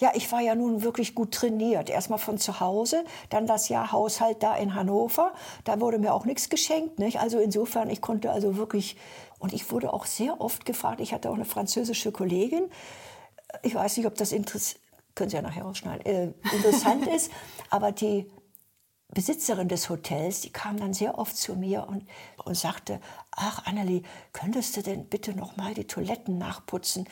[0.00, 1.90] Ja, ich war ja nun wirklich gut trainiert.
[1.90, 5.32] Erstmal von zu Hause, dann das Jahr Haushalt da in Hannover.
[5.64, 7.00] Da wurde mir auch nichts geschenkt.
[7.00, 7.18] Nicht?
[7.18, 8.96] Also insofern, ich konnte also wirklich.
[9.40, 11.00] Und ich wurde auch sehr oft gefragt.
[11.00, 12.70] Ich hatte auch eine französische Kollegin.
[13.62, 14.82] Ich weiß nicht, ob das interessiert.
[15.14, 16.06] Können Sie ja nachher rausschneiden.
[16.06, 17.32] Äh, interessant ist,
[17.70, 18.30] aber die
[19.14, 22.06] Besitzerin des Hotels, die kam dann sehr oft zu mir und,
[22.44, 23.00] und sagte,
[23.30, 27.08] ach Annelie, könntest du denn bitte noch mal die Toiletten nachputzen?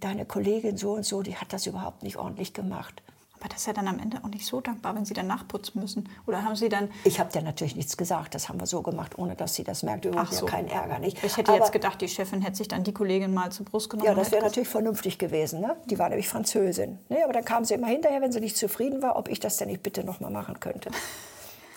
[0.00, 3.02] Deine Kollegin so und so, die hat das überhaupt nicht ordentlich gemacht.
[3.42, 5.80] Aber das ist ja dann am Ende auch nicht so dankbar, wenn Sie dann nachputzen
[5.80, 6.08] müssen.
[6.28, 6.88] Oder haben Sie dann.
[7.02, 9.82] Ich habe dir natürlich nichts gesagt, das haben wir so gemacht, ohne dass sie das
[9.82, 10.06] merkt.
[10.14, 10.46] Ach so.
[10.46, 11.22] ja keinen Ärger, nicht?
[11.24, 13.90] Ich hätte Aber- jetzt gedacht, die Chefin hätte sich dann die Kollegin mal zur Brust
[13.90, 14.06] genommen.
[14.06, 15.60] Ja, das wäre natürlich vernünftig gewesen.
[15.60, 15.74] Ne?
[15.86, 17.00] Die war nämlich Französin.
[17.08, 17.24] Ne?
[17.24, 19.66] Aber dann kam sie immer hinterher, wenn sie nicht zufrieden war, ob ich das denn
[19.66, 20.90] nicht bitte noch mal machen könnte.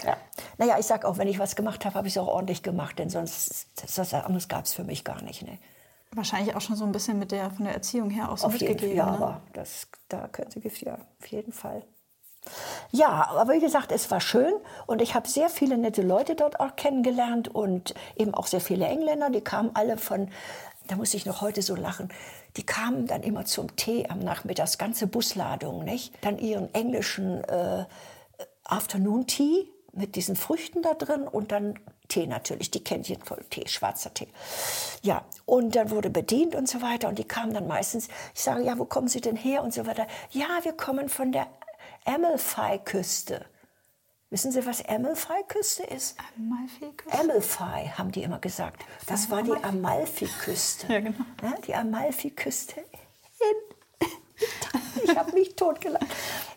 [0.06, 0.18] Ja.
[0.58, 3.00] Naja, ich sag auch, wenn ich was gemacht habe, habe ich es auch ordentlich gemacht,
[3.00, 5.44] denn sonst das, das anderes gab es für mich gar nicht.
[5.44, 5.58] Ne?
[6.12, 8.56] Wahrscheinlich auch schon so ein bisschen mit der, von der Erziehung her auch so Auf
[8.56, 9.12] jeden Fall, ja, ne?
[9.12, 11.84] aber das, da können Sie Gift, ja, auf jeden Fall.
[12.91, 14.54] Ja, aber wie gesagt, es war schön
[14.86, 18.86] und ich habe sehr viele nette Leute dort auch kennengelernt und eben auch sehr viele
[18.86, 20.30] Engländer, die kamen alle von,
[20.88, 22.10] da muss ich noch heute so lachen,
[22.56, 26.13] die kamen dann immer zum Tee am Nachmittag, ganze Busladung, nicht?
[26.22, 27.86] Dann ihren englischen äh,
[28.63, 33.43] Afternoon Tea mit diesen Früchten da drin und dann Tee natürlich, die kennt ihr voll
[33.49, 34.27] Tee, schwarzer Tee.
[35.01, 38.63] Ja, und dann wurde bedient und so weiter und die kamen dann meistens, ich sage,
[38.63, 40.05] ja, wo kommen Sie denn her und so weiter.
[40.31, 41.47] Ja, wir kommen von der
[42.05, 43.45] Amalfi-Küste.
[44.29, 46.17] Wissen Sie, was Amalfi-Küste ist?
[46.38, 47.19] Amalfi-Küste?
[47.19, 48.84] Amalfi, haben die immer gesagt.
[49.08, 50.91] Das war die Amalfi-Küste.
[50.91, 51.25] Ja, genau.
[51.41, 53.74] Ja, die Amalfi-Küste in
[55.04, 56.06] ich habe mich totgelacht.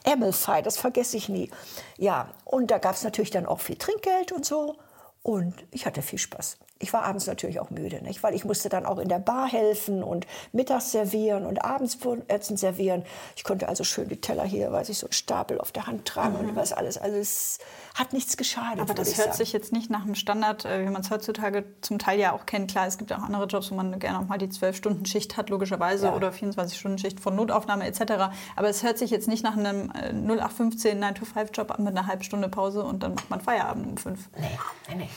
[0.05, 1.51] Amalfi, das vergesse ich nie.
[1.97, 4.77] Ja, und da gab es natürlich dann auch viel Trinkgeld und so.
[5.23, 6.59] Und ich hatte viel Spaß.
[6.81, 8.23] Ich war abends natürlich auch müde, nicht?
[8.23, 12.57] weil ich musste dann auch in der Bar helfen und mittags servieren und abends Essen
[12.57, 13.05] servieren.
[13.37, 16.05] Ich konnte also schön die Teller hier, weiß ich, so einen Stapel auf der Hand
[16.07, 16.97] tragen und was alles.
[16.99, 17.59] Also es
[17.95, 18.77] hat nichts geschadet.
[18.77, 18.81] Mhm.
[18.83, 19.37] Aber das hört sagen.
[19.39, 22.47] sich jetzt nicht nach einem Standard, äh, wie man es heutzutage zum Teil ja auch
[22.47, 22.71] kennt.
[22.71, 26.07] Klar, es gibt auch andere Jobs, wo man gerne auch mal die 12-Stunden-Schicht hat, logischerweise,
[26.07, 26.15] Ja.
[26.15, 28.31] oder 24-Stunden-Schicht von Notaufnahme etc.
[28.57, 32.23] Aber es hört sich jetzt nicht nach einem äh, 0815 9-to-5-Job an mit einer halben
[32.23, 34.29] Stunde Pause und dann macht man Feierabend um fünf.
[34.39, 34.47] Nee,
[34.89, 35.09] nee, nee.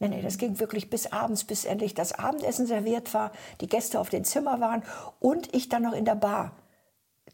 [0.00, 4.00] Nee, nee, das ging wirklich bis abends, bis endlich das Abendessen serviert war, die Gäste
[4.00, 4.82] auf den Zimmer waren
[5.20, 6.52] und ich dann noch in der Bar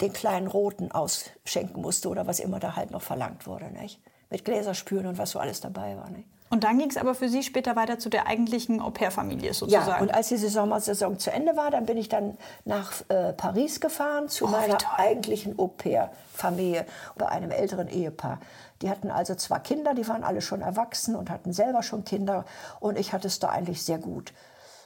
[0.01, 3.67] den kleinen Roten ausschenken musste oder was immer da halt noch verlangt wurde.
[3.71, 4.01] Nicht?
[4.31, 6.11] Mit Gläserspülen und was so alles dabei war.
[6.11, 6.29] Nicht?
[6.49, 9.89] Und dann ging es aber für Sie später weiter zu der eigentlichen Au-pair-Familie sozusagen.
[9.89, 13.81] Ja, und als diese Sommersaison zu Ende war, dann bin ich dann nach äh, Paris
[13.81, 18.41] gefahren zu Oh, meiner eigentlichen Au-pair-Familie bei einem älteren Ehepaar.
[18.83, 22.45] Die hatten also zwei Kinder, die waren alle schon erwachsen und hatten selber schon Kinder
[22.81, 24.33] und ich hatte es da eigentlich sehr gut.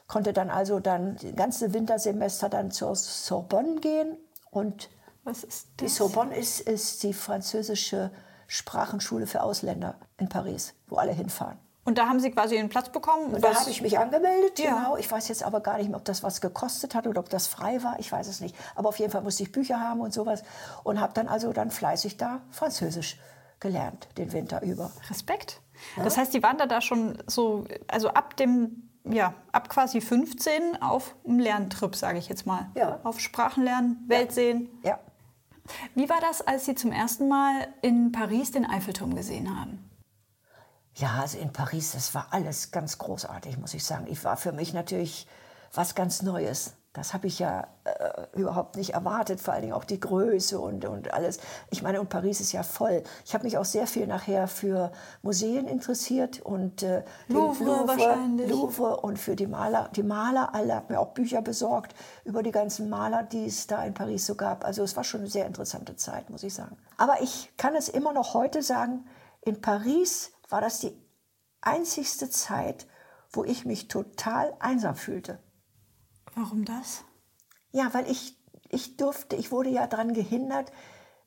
[0.06, 4.16] Konnte dann also dann das ganze Wintersemester dann zur Sorbonne gehen
[4.50, 4.90] und
[5.24, 5.88] Was ist die?
[5.88, 8.10] Sorbonne ist, ist die französische
[8.46, 11.58] Sprachenschule für Ausländer in Paris, wo alle hinfahren.
[11.84, 13.34] Und da haben Sie quasi einen Platz bekommen?
[13.34, 14.74] Und da habe ich mich angemeldet, Ja.
[14.76, 14.96] genau.
[14.96, 17.46] Ich weiß jetzt aber gar nicht mehr, ob das was gekostet hat oder ob das
[17.46, 17.98] frei war.
[17.98, 18.54] Ich weiß es nicht.
[18.74, 20.42] Aber auf jeden Fall musste ich Bücher haben und sowas.
[20.84, 23.18] Und habe dann also dann fleißig da Französisch
[23.60, 24.90] gelernt, den Winter über.
[25.08, 25.60] Respekt.
[25.96, 30.82] Das heißt, Sie waren da, da schon so, also ab dem, ja, ab quasi 15
[30.82, 32.70] auf einem Lerntrip, sage ich jetzt mal.
[32.74, 33.00] Ja.
[33.04, 34.68] Auf Sprachen lernen, Welt sehen.
[34.82, 34.98] Ja.
[35.94, 39.90] Wie war das, als Sie zum ersten Mal in Paris den Eiffelturm gesehen haben?
[40.94, 44.06] Ja, also in Paris, das war alles ganz großartig, muss ich sagen.
[44.08, 45.26] Ich war für mich natürlich
[45.72, 46.74] was ganz Neues.
[46.92, 50.84] Das habe ich ja äh, überhaupt nicht erwartet, vor allen Dingen auch die Größe und,
[50.84, 51.38] und alles.
[51.70, 53.04] Ich meine, und Paris ist ja voll.
[53.24, 54.90] Ich habe mich auch sehr viel nachher für
[55.22, 58.50] Museen interessiert und äh, den Louvre wahrscheinlich.
[58.50, 62.50] Louvre und für die Maler, die Maler alle, habe mir auch Bücher besorgt über die
[62.50, 64.64] ganzen Maler, die es da in Paris so gab.
[64.64, 66.76] Also es war schon eine sehr interessante Zeit, muss ich sagen.
[66.96, 69.06] Aber ich kann es immer noch heute sagen,
[69.42, 71.00] in Paris war das die
[71.60, 72.88] einzigste Zeit,
[73.30, 75.38] wo ich mich total einsam fühlte.
[76.34, 77.04] Warum das?
[77.72, 78.36] Ja, weil ich,
[78.68, 80.72] ich durfte, ich wurde ja daran gehindert,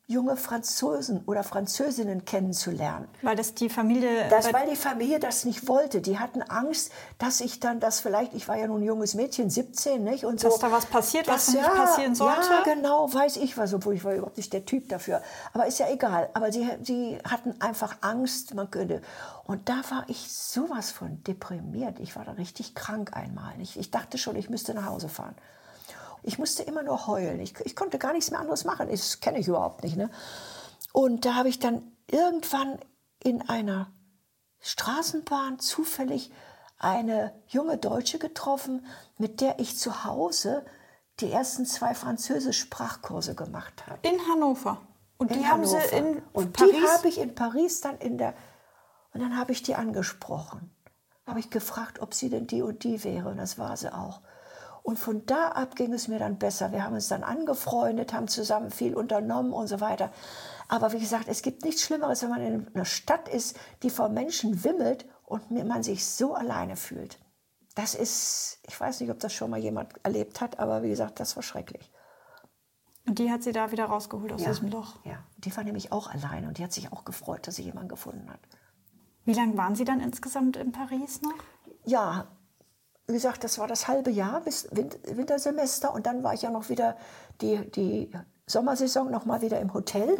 [0.05, 3.07] junge Franzosen oder Französinnen kennenzulernen.
[3.21, 4.27] Weil das die Familie.
[4.29, 6.01] Das, weil die Familie das nicht wollte.
[6.01, 9.49] Die hatten Angst, dass ich dann das vielleicht, ich war ja nun ein junges Mädchen,
[9.49, 10.25] 17, nicht?
[10.25, 12.41] Und so, Dass da was passiert, was Das- nicht passieren sollte?
[12.49, 15.21] Ja, genau, weiß ich was, obwohl ich war überhaupt nicht der Typ dafür.
[15.53, 16.29] Aber ist ja egal.
[16.33, 19.01] Aber sie, sie hatten einfach Angst, man könnte.
[19.45, 21.99] Und da war ich sowas von deprimiert.
[22.01, 23.53] Ich war da richtig krank einmal.
[23.59, 25.35] Ich, ich dachte schon, ich müsste nach Hause fahren.
[26.23, 27.39] Ich musste immer nur heulen.
[27.39, 28.87] Ich, ich konnte gar nichts mehr anderes machen.
[28.89, 29.97] Das kenne ich überhaupt nicht.
[29.97, 30.09] Ne?
[30.91, 32.79] Und da habe ich dann irgendwann
[33.21, 33.91] in einer
[34.61, 36.31] Straßenbahn zufällig
[36.79, 38.85] eine junge Deutsche getroffen,
[39.17, 40.65] mit der ich zu Hause
[41.19, 43.99] die ersten zwei Französisch-Sprachkurse gemacht habe.
[44.07, 44.81] in Hannover.
[45.17, 45.97] Und die In haben Sie Hannover.
[45.97, 46.71] in und Paris.
[46.73, 48.33] die habe ich in Paris dann in der
[49.13, 50.75] und dann habe ich die angesprochen.
[51.27, 54.21] Habe ich gefragt, ob sie denn die und die wäre und das war sie auch.
[54.83, 56.73] Und von da ab ging es mir dann besser.
[56.73, 60.11] Wir haben uns dann angefreundet, haben zusammen viel unternommen und so weiter.
[60.67, 64.13] Aber wie gesagt, es gibt nichts Schlimmeres, wenn man in einer Stadt ist, die von
[64.13, 67.17] Menschen wimmelt und man sich so alleine fühlt.
[67.75, 71.19] Das ist, ich weiß nicht, ob das schon mal jemand erlebt hat, aber wie gesagt,
[71.19, 71.91] das war schrecklich.
[73.07, 74.99] Und die hat sie da wieder rausgeholt aus diesem Loch.
[75.05, 77.89] Ja, die war nämlich auch alleine und die hat sich auch gefreut, dass sie jemanden
[77.89, 78.39] gefunden hat.
[79.25, 81.33] Wie lange waren Sie dann insgesamt in Paris noch?
[81.85, 82.27] Ja,
[83.07, 86.49] wie gesagt, das war das halbe Jahr bis Win- Wintersemester und dann war ich ja
[86.49, 86.95] noch wieder
[87.41, 88.11] die, die
[88.47, 90.17] Sommersaison noch mal wieder im Hotel.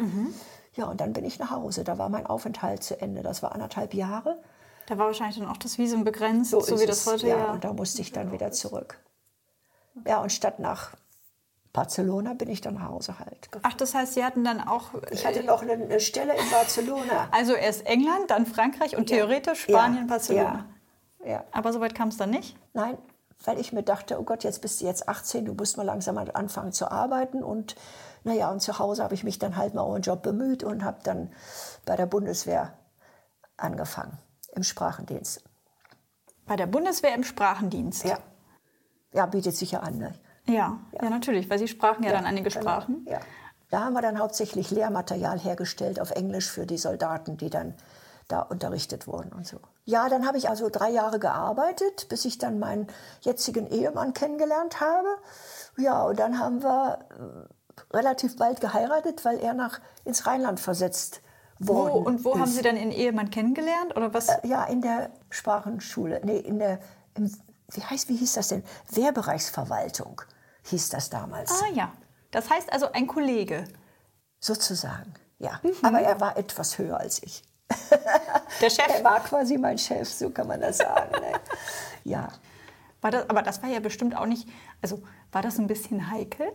[0.74, 1.84] Ja, und dann bin ich nach Hause.
[1.84, 3.22] Da war mein Aufenthalt zu Ende.
[3.22, 4.42] Das war anderthalb Jahre.
[4.86, 7.38] Da war wahrscheinlich dann auch das Visum begrenzt, so, ist wie das heute ja.
[7.38, 7.52] ja.
[7.52, 8.98] Und da musste ich dann wieder zurück.
[10.06, 10.90] Ja, und statt nach
[11.72, 13.48] Barcelona bin ich dann nach Hause halt.
[13.62, 14.90] Ach, das heißt, Sie hatten dann auch.
[15.10, 17.28] Ich hatte noch eine, eine Stelle in Barcelona.
[17.30, 20.66] Also erst England, dann Frankreich und theoretisch Spanien, ja, Barcelona.
[21.24, 21.44] Ja, ja.
[21.52, 22.56] Aber soweit kam es dann nicht.
[22.72, 22.98] Nein,
[23.44, 26.18] weil ich mir dachte, oh Gott, jetzt bist du jetzt 18, du musst mal langsam
[26.18, 27.42] anfangen zu arbeiten.
[27.42, 27.76] Und
[28.22, 30.84] naja, und zu Hause habe ich mich dann halt mal um einen Job bemüht und
[30.84, 31.32] habe dann
[31.84, 32.72] bei der Bundeswehr
[33.56, 34.18] angefangen,
[34.54, 35.44] im Sprachendienst.
[36.46, 38.04] Bei der Bundeswehr im Sprachendienst.
[38.04, 38.18] Ja,
[39.12, 39.98] ja bietet sich ja an.
[39.98, 40.14] Ne?
[40.46, 43.06] Ja, ja, natürlich, weil Sie sprachen ja, dann einige genau, Sprachen.
[43.08, 43.20] Ja.
[43.70, 47.74] Da haben wir dann hauptsächlich Lehrmaterial hergestellt auf Englisch für die Soldaten, die dann
[48.28, 49.58] da unterrichtet wurden und so.
[49.84, 52.86] Ja, dann habe ich also drei Jahre gearbeitet, bis ich dann meinen
[53.20, 55.08] jetzigen Ehemann kennengelernt habe.
[55.76, 61.20] Ja, und dann haben wir äh, relativ bald geheiratet, weil er nach ins Rheinland versetzt
[61.58, 62.40] Wo, worden und wo ist.
[62.40, 63.96] haben Sie dann Ihren Ehemann kennengelernt?
[63.96, 64.28] Oder was?
[64.42, 66.20] Ja, in der Sprachenschule.
[66.24, 66.80] Nee, in der,
[67.16, 67.30] im,
[67.72, 68.64] wie heißt, wie hieß das denn?
[68.90, 70.22] Wehrbereichsverwaltung
[70.64, 71.50] hieß das damals.
[71.50, 71.92] ah ja.
[72.30, 73.64] Das heißt also ein Kollege.
[74.40, 75.60] Sozusagen, ja.
[75.62, 75.72] Mhm.
[75.82, 77.42] Aber er war etwas höher als ich.
[78.60, 78.88] Der Chef.
[78.88, 81.10] Er war quasi mein Chef, so kann man das sagen.
[81.12, 81.32] ne?
[82.04, 82.28] Ja,
[83.00, 84.46] War das, aber das war ja bestimmt auch nicht.
[84.82, 86.46] Also war das ein bisschen heikel?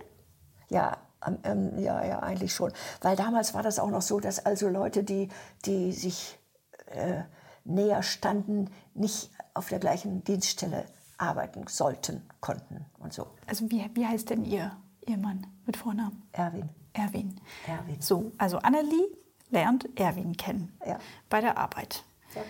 [0.69, 0.97] ja,
[1.43, 2.71] ähm, ja, ja, eigentlich schon.
[3.01, 5.27] Weil damals war das auch noch so, dass also Leute, die,
[5.65, 6.37] die sich
[6.85, 7.23] äh,
[7.65, 10.85] näher standen, nicht auf der gleichen Dienststelle
[11.17, 13.27] arbeiten sollten, konnten und so.
[13.47, 14.71] Also wie, wie heißt denn Ihr,
[15.07, 16.21] Ihr Mann mit Vornamen?
[16.31, 16.69] Erwin.
[16.93, 17.41] Erwin.
[17.67, 17.99] Erwin.
[17.99, 19.07] So, also Annelie
[19.49, 20.77] lernt Erwin kennen.
[20.85, 20.99] Ja.
[21.29, 22.03] Bei der Arbeit.
[22.35, 22.41] Ja.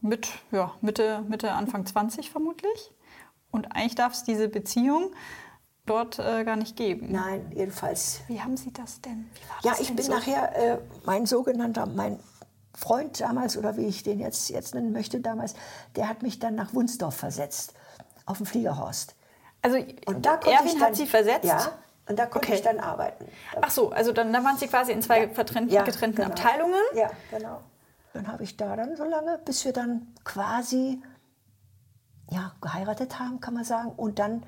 [0.00, 2.92] Mit ja, Mitte, Mitte, Anfang 20 vermutlich.
[3.50, 5.12] Und eigentlich darf es diese Beziehung
[5.86, 7.08] dort äh, gar nicht geben.
[7.10, 9.28] Nein, jedenfalls Wie haben Sie das denn?
[9.62, 10.12] Ja, das ich denn bin so?
[10.12, 12.20] nachher, äh, mein sogenannter, mein
[12.74, 15.54] Freund damals, oder wie ich den jetzt, jetzt nennen möchte damals,
[15.96, 17.74] der hat mich dann nach Wunsdorf versetzt,
[18.24, 19.16] auf dem Fliegerhorst.
[19.62, 21.44] Also Und da Erwin dann, hat Sie versetzt?
[21.44, 21.72] Ja,
[22.10, 22.56] und da konnte Okay.
[22.56, 23.24] ich dann arbeiten.
[23.60, 26.30] Ach so, also dann da waren Sie quasi in zwei vertrennten, Ja, getrennten genau.
[26.30, 26.80] Abteilungen.
[26.94, 27.60] Ja, genau.
[28.12, 31.00] Dann habe ich da dann so lange, bis wir dann quasi
[32.30, 33.90] ja, geheiratet haben, kann man sagen.
[33.90, 34.42] Und dann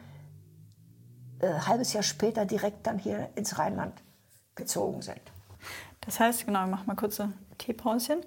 [1.40, 4.02] äh, ein halbes Jahr später direkt dann hier ins Rheinland
[4.56, 5.20] gezogen sind.
[6.00, 8.26] Das heißt, genau, ich mache mal kurz ein Teepäuschen.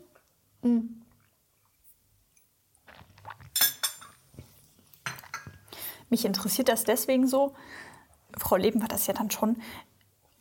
[6.10, 7.54] Mich interessiert das deswegen so.
[8.38, 9.58] Frau Leben war das ja dann schon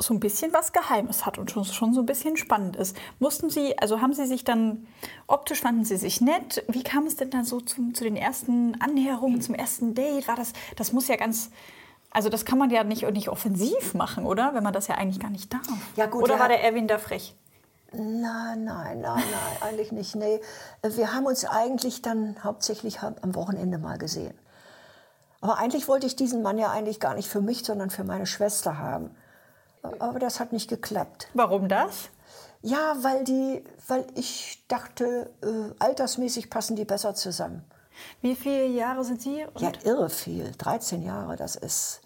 [0.01, 2.97] so ein bisschen was Geheimes hat und schon, schon so ein bisschen spannend ist.
[3.21, 4.87] Mussten Sie, also haben Sie sich dann,
[5.27, 6.65] optisch fanden Sie sich nett?
[6.69, 10.27] Wie kam es denn dann so zum, zu den ersten Annäherungen, zum ersten Date?
[10.27, 11.51] War das, das muss ja ganz,
[12.11, 14.53] also das kann man ja nicht, nicht offensiv machen, oder?
[14.55, 15.63] Wenn man das ja eigentlich gar nicht darf.
[15.97, 16.41] Ja, gut, oder ja.
[16.41, 17.37] war der Erwin da frech?
[17.93, 19.23] Nein, nein, nein, nein,
[19.61, 20.17] eigentlich nicht.
[20.17, 20.41] Nee.
[20.83, 24.35] Wir haben uns eigentlich dann hauptsächlich am Wochenende mal gesehen.
[25.45, 28.25] Aber eigentlich wollte ich diesen Mann ja eigentlich gar nicht für mich, sondern für meine
[28.25, 29.15] Schwester haben.
[29.99, 31.29] Aber das hat nicht geklappt.
[31.35, 32.09] Warum das?
[32.63, 37.63] Ja, weil, die, weil ich dachte, äh, altersmäßig passen die besser zusammen.
[38.23, 39.45] Wie viele Jahre sind Sie?
[39.53, 40.51] Und Ja, irre viel.
[40.57, 42.01] 13 Jahre, das ist.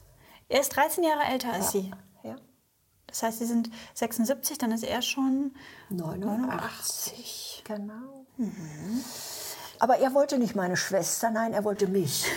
[0.49, 1.93] Er ist 13 Jahre älter als Sie.
[2.25, 2.35] Ja.
[3.07, 5.55] Das heißt, Sie sind 76, dann ist er schon
[5.91, 7.63] 89.
[7.65, 8.27] Genau.
[9.79, 12.27] Aber er wollte nicht meine Schwester, nein, er wollte mich.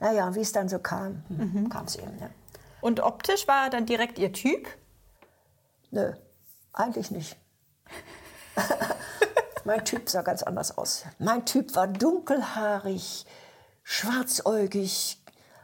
[0.00, 2.16] Naja, wie es dann so kam, hm, kam es eben.
[2.16, 2.30] Ne?
[2.80, 4.68] Und optisch war er dann direkt Ihr Typ?
[5.90, 6.12] Nö,
[6.72, 7.36] eigentlich nicht.
[9.64, 11.04] mein Typ sah ganz anders aus.
[11.18, 13.26] Mein Typ war dunkelhaarig,
[13.82, 15.18] schwarzäugig,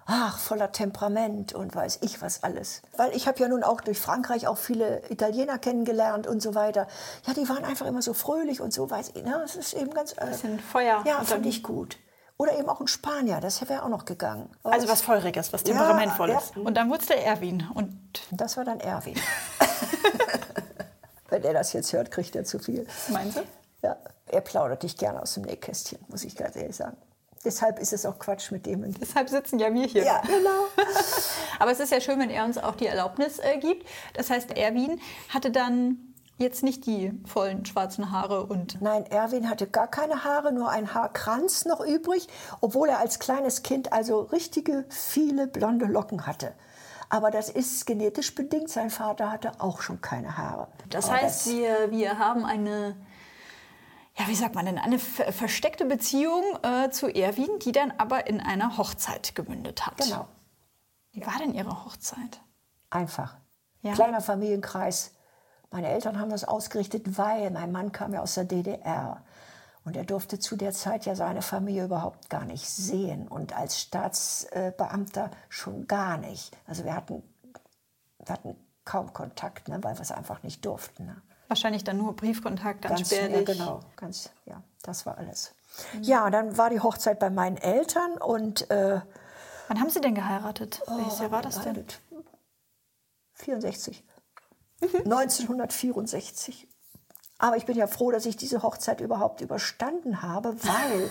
[0.06, 2.82] ach, voller Temperament und weiß ich was alles.
[2.96, 6.86] Weil ich habe ja nun auch durch Frankreich auch viele Italiener kennengelernt und so weiter.
[7.26, 9.22] Ja, die waren einfach immer so fröhlich und so, weiß ich.
[9.22, 9.38] Ne?
[9.40, 10.12] Das ist eben ganz...
[10.12, 11.98] Äh, Bisschen Feuer Ja, fand ich gut.
[12.36, 14.50] Oder eben auch ein Spanier, das wäre auch noch gegangen.
[14.64, 16.52] Aber Also was Feuriges, was Temperamentvolles.
[16.56, 16.62] ja.
[16.62, 17.64] Und dann wurde es der Erwin.
[17.74, 17.96] Und
[18.32, 19.14] Das war dann Erwin.
[21.30, 22.86] Wenn er das jetzt hört, kriegt er zu viel.
[23.08, 23.40] meinen Sie?
[23.82, 26.96] Ja, er plaudert nicht gerne aus dem Nähkästchen, muss ich ganz ehrlich sagen.
[27.44, 28.82] Deshalb ist es auch Quatsch mit dem.
[28.84, 30.04] Und Deshalb sitzen ja wir hier.
[30.04, 30.66] ja, genau.
[31.58, 33.86] Aber es ist ja schön, wenn er uns auch die Erlaubnis äh, gibt.
[34.14, 39.66] Das heißt, Erwin hatte dann jetzt nicht die vollen schwarzen Haare und Nein, Erwin hatte
[39.66, 42.28] gar keine Haare, nur ein Haarkranz noch übrig,
[42.60, 46.54] obwohl er als kleines Kind also richtige, viele blonde Locken hatte.
[47.10, 48.68] Aber das ist genetisch bedingt.
[48.70, 50.68] Sein Vater hatte auch schon keine Haare.
[50.90, 52.96] Das Aber heißt, wir, wir haben eine,
[54.18, 58.26] ja, wie sagt man denn, eine ver- versteckte Beziehung äh, zu Erwin, die dann aber
[58.26, 59.98] in einer Hochzeit gemündet hat.
[59.98, 60.26] Genau,
[61.12, 62.40] Wie war denn Ihre Hochzeit?
[62.90, 63.36] einfach.
[63.82, 63.92] Ja.
[63.92, 65.12] Kleiner Familienkreis.
[65.74, 69.20] Meine Eltern haben das ausgerichtet, weil mein Mann kam ja aus der DDR.
[69.84, 73.26] Und er durfte zu der Zeit ja seine Familie überhaupt gar nicht sehen.
[73.26, 76.56] Und als Staatsbeamter schon gar nicht.
[76.68, 77.24] Also wir hatten,
[78.24, 81.06] wir hatten kaum Kontakt, ne, weil wir es einfach nicht durften.
[81.06, 81.20] Ne.
[81.48, 83.10] Wahrscheinlich dann nur Briefkontakt, ganz, Ganz.
[83.10, 85.56] Ja, genau, ganz, ja, das war alles.
[86.02, 89.00] Ja, und dann war die Hochzeit bei meinen Eltern und äh,
[89.66, 90.82] Wann haben Sie denn geheiratet?
[90.86, 91.74] Oh, Welches Jahr war das denn?
[91.74, 92.00] geheiratet.
[93.32, 94.04] 64.
[94.92, 95.12] Mhm.
[95.12, 96.68] 1964.
[97.38, 101.10] Aber ich bin ja froh, dass ich diese Hochzeit überhaupt überstanden habe, weil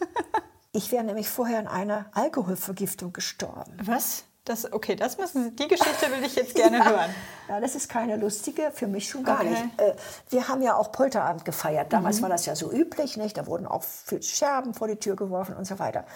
[0.72, 3.76] ich wäre nämlich vorher an einer Alkoholvergiftung gestorben.
[3.84, 4.24] Was?
[4.44, 7.14] Das, okay, das müssen Sie, die Geschichte will ich jetzt gerne hören.
[7.48, 9.50] Ja, das ist keine lustige, für mich schon gar Okay.
[9.50, 9.62] nicht.
[9.80, 9.94] Äh,
[10.30, 11.92] wir haben ja auch Polterabend gefeiert.
[11.92, 12.22] Damals Mhm.
[12.22, 13.36] war das ja so üblich, nicht?
[13.38, 16.06] Da wurden auch viel Scherben vor die Tür geworfen und so weiter.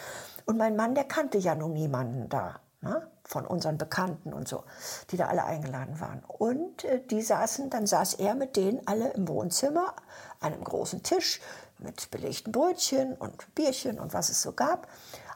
[0.45, 3.09] Und mein Mann, der kannte ja nun niemanden da, ne?
[3.27, 4.65] Von unseren Bekannten und so,
[5.11, 6.23] die da alle eingeladen waren.
[6.27, 9.95] Und äh, die saßen, dann saß er mit denen alle im Wohnzimmer,
[10.41, 11.41] an einem großen Tisch
[11.79, 14.89] mit belegten Brötchen und Bierchen und was es so gab.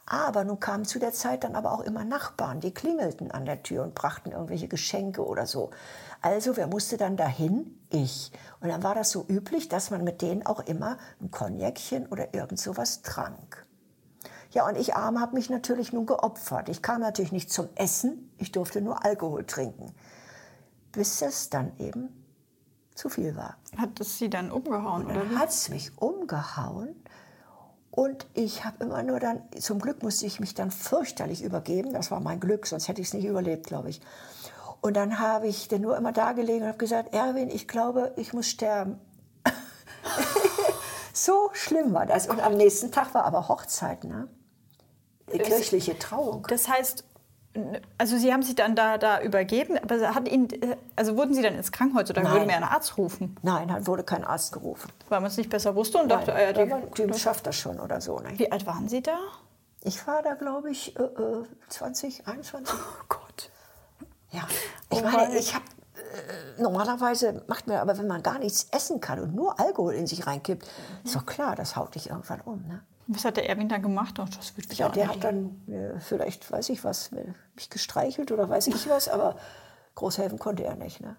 [0.07, 3.62] Aber nun kamen zu der Zeit dann aber auch immer Nachbarn, die klingelten an der
[3.62, 5.70] Tür und brachten irgendwelche Geschenke oder so.
[6.20, 7.79] Also wer musste dann dahin?
[7.90, 8.33] Ich.
[8.61, 12.35] Und dann war das so üblich, dass man mit denen auch immer ein Cognacchen oder
[12.35, 13.64] irgend sowas trank.
[14.50, 16.68] Ja, und ich arm habe mich natürlich nun geopfert.
[16.68, 19.94] Ich kam natürlich nicht zum Essen, ich durfte nur Alkohol trinken.
[20.92, 22.08] Bis es dann eben
[22.96, 23.56] zu viel war.
[23.76, 25.14] Hat es Sie dann umgehauen, oder?
[25.14, 26.96] Dann hat es mich umgehauen.
[27.92, 31.92] Und ich habe immer nur dann, zum Glück musste ich mich dann fürchterlich übergeben.
[31.92, 34.00] Das war mein Glück, sonst hätte ich es nicht überlebt, glaube ich.
[34.80, 38.12] Und dann habe ich dann nur immer da gelegen und habe gesagt, Erwin, ich glaube,
[38.16, 38.98] ich muss sterben.
[41.12, 42.28] so schlimm war das.
[42.28, 44.28] Und am nächsten Tag war aber Hochzeit, ne?
[45.38, 46.47] Kirchliche Trauung.
[46.49, 47.05] Das heißt,
[47.99, 50.49] also Sie haben sich dann da, da übergeben, aber hat Ihnen,
[50.97, 52.33] also wurden Sie dann ins Krankenhaus oder Nein.
[52.33, 53.37] würden wir einen Arzt rufen?
[53.43, 54.93] Nein, dann wurde kein Arzt gerufen.
[55.09, 57.57] Weil man es nicht besser wusste und dachte, Nein, ja, aber die, die schafft das
[57.57, 58.19] schon oder so.
[58.21, 58.38] Ne?
[58.38, 59.19] wie alt waren Sie da?
[59.83, 62.75] Ich war da, glaube ich, äh, äh, 20, 21.
[62.75, 63.51] Oh Gott.
[64.31, 64.43] Ja,
[64.90, 65.64] ich Oh meine, ich habe
[65.97, 70.07] äh, normalerweise macht man, aber wenn man gar nichts essen kann und nur Alkohol in
[70.07, 70.69] sich reinkippt,
[71.05, 72.62] ist doch klar, das haut dich irgendwann um.
[72.69, 72.83] Ne?
[73.12, 74.18] Was hat der Erwin dann gemacht?
[74.20, 77.11] Oh, das wird Ja, der hat dann äh, vielleicht, weiß ich was,
[77.55, 79.37] mich gestreichelt oder weiß ich was, aber
[79.96, 81.01] groß helfen konnte er nicht.
[81.01, 81.16] Ne?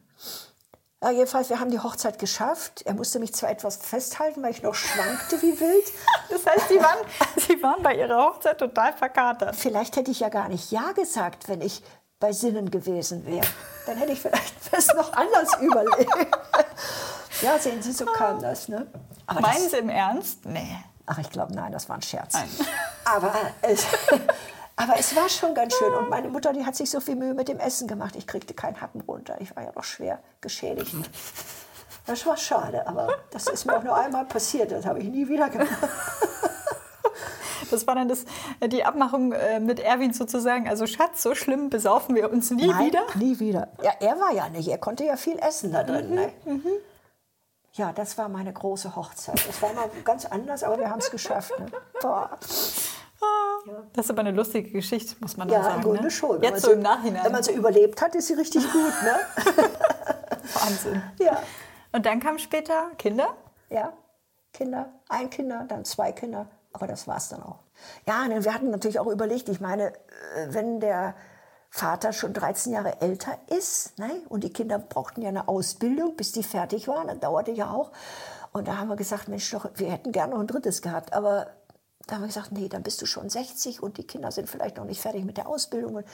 [1.04, 2.84] Ja, jedenfalls, wir haben die Hochzeit geschafft.
[2.84, 5.86] Er musste mich zwar etwas festhalten, weil ich noch schwankte wie wild.
[6.30, 6.97] Das heißt, Sie waren,
[7.36, 9.54] Sie waren bei Ihrer Hochzeit total verkatert.
[9.54, 11.84] Vielleicht hätte ich ja gar nicht Ja gesagt, wenn ich
[12.21, 13.45] bei Sinnen gewesen wäre.
[13.86, 16.10] Dann hätte ich vielleicht es noch anders überlegt.
[17.41, 18.67] Ja, sehen Sie, so kam das.
[18.67, 18.86] Ne?
[19.25, 20.45] Aber Meinen das, Sie im Ernst?
[20.45, 20.77] Nee.
[21.12, 22.34] Ach, ich glaube, nein, das war ein Scherz.
[22.36, 22.47] Nein.
[23.04, 23.86] Aber es,
[24.78, 25.93] aber es war schon ganz schön.
[25.93, 28.15] Und meine Mutter, die hat sich so viel Mühe mit dem Essen gemacht.
[28.15, 29.36] Ich kriegte keinen Happen runter.
[29.41, 30.95] Ich war ja noch schwer geschädigt.
[32.06, 34.71] Das war schade, aber das ist mir auch nur einmal passiert.
[34.71, 35.69] Das habe ich nie wieder gemacht.
[37.69, 38.26] Das war dann das,
[38.62, 40.67] die Abmachung äh, mit Erwin sozusagen.
[40.67, 43.04] Also Schatz, so schlimm besaufen wir uns nie Nein, wieder.
[43.15, 43.69] Nie wieder.
[43.82, 44.67] Ja, er war ja nicht.
[44.67, 46.10] Er konnte ja viel essen da drin.
[46.10, 46.34] Mhm, ne?
[46.43, 46.71] mhm.
[47.73, 49.47] Ja, das war meine große Hochzeit.
[49.47, 51.57] Das war mal ganz anders, aber wir haben es geschafft.
[51.57, 51.67] Ne?
[52.01, 52.38] Boah.
[53.93, 55.69] Das ist aber eine lustige Geschichte, muss man ja, sagen.
[55.69, 56.12] Ja, im Grunde ne?
[56.12, 56.41] schon.
[56.41, 57.23] Jetzt so im Nachhinein.
[57.23, 58.93] Wenn man so überlebt hat, ist sie richtig gut.
[59.03, 59.15] Ne?
[60.53, 61.01] Wahnsinn.
[61.19, 61.41] Ja.
[61.93, 63.36] Und dann kamen später Kinder?
[63.69, 63.93] Ja,
[64.53, 64.91] Kinder.
[65.07, 66.47] Ein Kinder, dann zwei Kinder.
[66.73, 67.60] Aber das war es dann auch.
[68.07, 71.15] Ja, wir hatten natürlich auch überlegt, ich meine, äh, wenn der
[71.73, 76.34] Vater schon 13 Jahre älter ist ne, und die Kinder brauchten ja eine Ausbildung, bis
[76.34, 77.91] die fertig waren, das dauerte ja auch.
[78.51, 81.13] Und da haben wir gesagt, Mensch, doch, wir hätten gerne noch ein drittes gehabt.
[81.13, 81.47] Aber
[82.07, 84.75] da haben wir gesagt, nee, dann bist du schon 60 und die Kinder sind vielleicht
[84.75, 85.95] noch nicht fertig mit der Ausbildung.
[85.95, 86.05] Und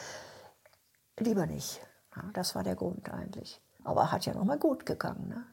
[1.20, 1.82] lieber nicht.
[2.16, 3.60] Ja, das war der Grund eigentlich.
[3.84, 5.28] Aber hat ja noch mal gut gegangen.
[5.28, 5.44] Ne?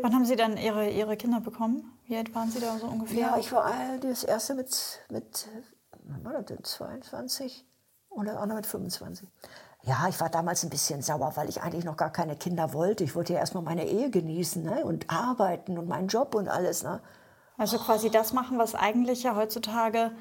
[0.00, 1.98] Wann haben Sie dann Ihre, Ihre Kinder bekommen?
[2.06, 3.18] Wie alt waren Sie da so ungefähr?
[3.18, 5.48] Ja, ich war das erste mit, mit
[6.04, 7.66] wann war das denn, 22
[8.14, 9.28] und das andere mit 25.
[9.84, 13.02] Ja, ich war damals ein bisschen sauer, weil ich eigentlich noch gar keine Kinder wollte.
[13.02, 14.84] Ich wollte ja erstmal meine Ehe genießen ne?
[14.84, 16.84] und arbeiten und meinen Job und alles.
[16.84, 17.00] Ne?
[17.58, 20.12] Also quasi das machen, was eigentlich ja heutzutage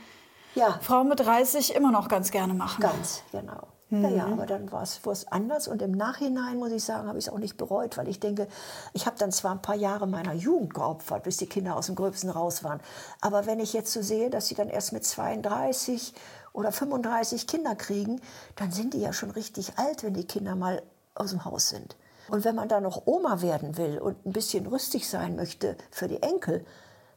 [0.56, 0.80] ja.
[0.82, 2.82] Frauen mit 30 immer noch ganz gerne machen.
[2.82, 3.67] Ganz, genau.
[3.91, 4.04] Mhm.
[4.04, 7.27] Ja, ja, aber dann war es anders und im Nachhinein, muss ich sagen, habe ich
[7.27, 8.47] es auch nicht bereut, weil ich denke,
[8.93, 11.95] ich habe dann zwar ein paar Jahre meiner Jugend geopfert, bis die Kinder aus dem
[11.95, 12.80] Gröbsten raus waren,
[13.19, 16.13] aber wenn ich jetzt so sehe, dass sie dann erst mit 32
[16.54, 18.22] oder 35 Kinder kriegen,
[18.56, 20.82] dann sind die ja schon richtig alt, wenn die Kinder mal
[21.16, 21.96] aus dem Haus sind.
[22.28, 26.08] Und wenn man dann noch Oma werden will und ein bisschen rüstig sein möchte für
[26.08, 26.66] die Enkel,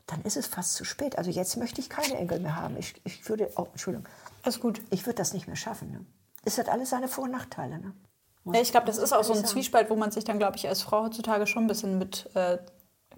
[0.07, 1.19] dann ist es fast zu spät.
[1.19, 2.77] Also jetzt möchte ich keine Enkel mehr haben.
[2.77, 4.09] Ich, ich würde, oh, Entschuldigung.
[4.43, 4.81] Alles gut.
[4.91, 5.91] Ich würde das nicht mehr schaffen.
[5.91, 6.05] Ne?
[6.45, 7.79] Es hat alles seine Vor- und Nachteile.
[7.79, 7.95] Ne?
[8.53, 9.45] Ja, ich glaube, das ist auch so ein.
[9.45, 12.59] Zwiespalt, wo man sich dann, glaube ich, als Frau heutzutage schon ein bisschen mit äh,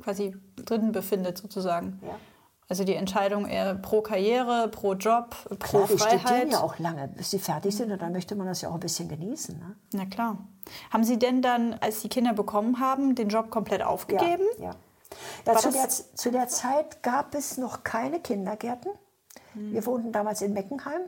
[0.00, 2.00] quasi drin befindet, sozusagen.
[2.02, 2.16] Ja.
[2.68, 6.14] Also die Entscheidung eher pro Karriere, pro Job, pro klar, die Freiheit.
[6.14, 8.70] Die studieren ja auch lange, bis sie fertig sind und dann möchte man das ja
[8.70, 9.56] auch ein bisschen genießen.
[9.58, 9.76] Ne?
[9.92, 10.38] Na klar.
[10.90, 14.42] Haben Sie denn dann, als Sie Kinder bekommen haben, den Job komplett aufgegeben?
[14.58, 14.64] Ja.
[14.64, 14.74] ja.
[15.46, 18.90] ja zu, der, zu, der, Zeit gab es noch keine Kindergärten.
[19.52, 19.72] Hm.
[19.72, 21.02] Wir wohnten damals in Meckenheim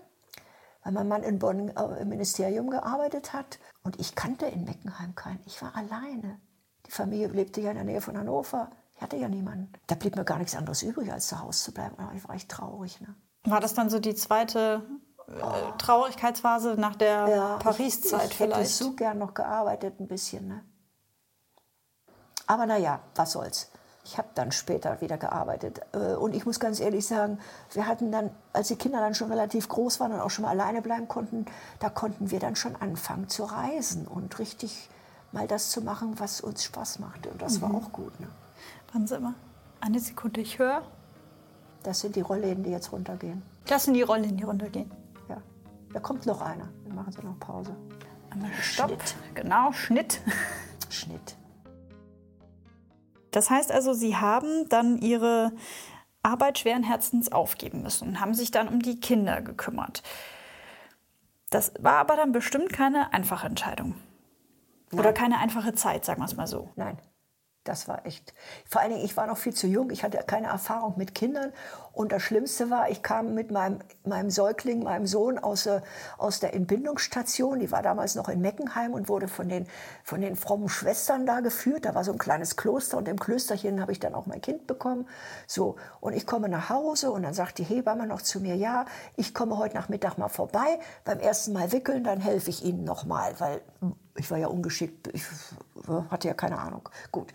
[0.89, 3.59] weil mein Mann in Bonn äh, im Ministerium gearbeitet hat.
[3.83, 5.41] Und ich kannte in Meckenheim keinen.
[5.47, 6.41] Ich war alleine.
[6.87, 8.71] Die Familie lebte ja in der Nähe von Hannover.
[8.99, 9.73] Ich hatte ja niemanden.
[9.87, 11.95] Da blieb mir gar nichts anderes übrig, als zu Hause zu bleiben.
[11.97, 13.01] Da war ich traurig.
[13.01, 13.15] Ne?
[13.45, 14.83] War das dann so die zweite
[15.29, 18.53] äh, Traurigkeitsphase nach der ja, Paris-Zeit vielleicht?
[18.55, 20.49] Ich hätte so gern noch gearbeitet, ein bisschen.
[20.49, 20.65] Ne?
[22.49, 23.71] Aber naja, was soll's.
[24.03, 25.81] Ich habe dann später wieder gearbeitet.
[25.93, 27.39] Äh, und ich muss ganz ehrlich sagen,
[27.75, 30.51] wir hatten dann, als die Kinder dann schon relativ groß waren und auch schon mal
[30.51, 31.47] alleine bleiben konnten,
[31.79, 34.91] da konnten wir dann schon anfangen zu reisen und richtig
[35.31, 37.31] mal das zu machen, was uns Spaß machte.
[37.31, 37.63] Und das mhm.
[37.63, 38.19] war auch gut.
[38.19, 38.27] Ne?
[38.93, 39.35] Warten Sie mal,
[39.81, 40.83] eine Sekunde, ich höre.
[41.83, 43.43] Das sind die Rollläden, die jetzt runtergehen.
[43.67, 44.91] Das sind die Rollläden, die runtergehen.
[45.29, 45.39] Ja.
[45.93, 46.69] Da kommt noch einer.
[46.85, 47.75] Dann machen Sie noch Pause.
[48.31, 48.89] Einmal Stopp.
[48.91, 49.15] Schnitt.
[49.35, 50.21] Genau, Schnitt.
[50.91, 51.37] Schnitt.
[53.31, 55.53] Das heißt also, Sie haben dann Ihre
[56.23, 60.03] Arbeit schweren Herzens aufgeben müssen und haben sich dann um die Kinder gekümmert.
[61.51, 63.95] Das war aber dann bestimmt keine einfache Entscheidung.
[64.91, 65.01] Nein.
[65.01, 66.71] Oder keine einfache Zeit, sagen wir es mal so.
[66.77, 66.99] Nein.
[67.69, 68.33] Das war echt.
[68.67, 69.91] Vor allen Dingen, ich war noch viel zu jung.
[69.91, 71.53] Ich hatte keine Erfahrung mit Kindern.
[71.93, 75.83] Und das Schlimmste war, ich kam mit meinem, meinem Säugling, meinem Sohn aus, äh,
[76.17, 77.59] aus der Entbindungsstation.
[77.59, 79.67] Die war damals noch in Meckenheim und wurde von den,
[80.03, 81.85] von den frommen Schwestern da geführt.
[81.85, 84.67] Da war so ein kleines Kloster und im Klösterchen habe ich dann auch mein Kind
[84.67, 85.07] bekommen.
[85.47, 85.77] So.
[86.01, 88.87] Und ich komme nach Hause und dann sagt die Hebamme noch zu mir, ja,
[89.17, 90.81] ich komme heute Nachmittag mal vorbei.
[91.05, 93.61] Beim ersten Mal wickeln, dann helfe ich Ihnen noch mal, weil
[94.19, 95.09] ich war ja ungeschickt.
[95.15, 95.23] Ich
[96.11, 96.89] hatte ja keine Ahnung.
[97.13, 97.33] Gut.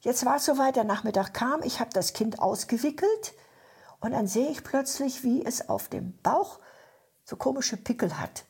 [0.00, 3.34] Jetzt war es soweit, der Nachmittag kam, ich habe das Kind ausgewickelt
[4.00, 6.60] und dann sehe ich plötzlich, wie es auf dem Bauch
[7.24, 8.44] so komische Pickel hat.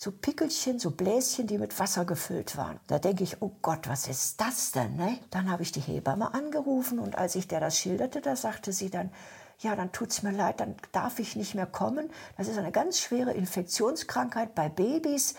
[0.00, 2.78] so Pickelchen, so Bläschen, die mit Wasser gefüllt waren.
[2.86, 4.94] Da denke ich, oh Gott, was ist das denn?
[4.94, 5.18] Ne?
[5.30, 8.90] Dann habe ich die Hebamme angerufen und als ich der das schilderte, da sagte sie
[8.90, 9.10] dann,
[9.58, 12.10] ja, dann tut es mir leid, dann darf ich nicht mehr kommen.
[12.36, 15.34] Das ist eine ganz schwere Infektionskrankheit bei Babys.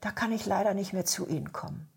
[0.00, 1.90] Da kann ich leider nicht mehr zu Ihnen kommen.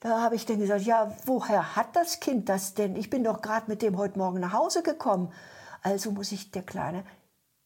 [0.00, 2.96] Da habe ich dann gesagt, ja, woher hat das Kind das denn?
[2.96, 5.32] Ich bin doch gerade mit dem heute Morgen nach Hause gekommen.
[5.82, 7.04] Also muss ich der Kleine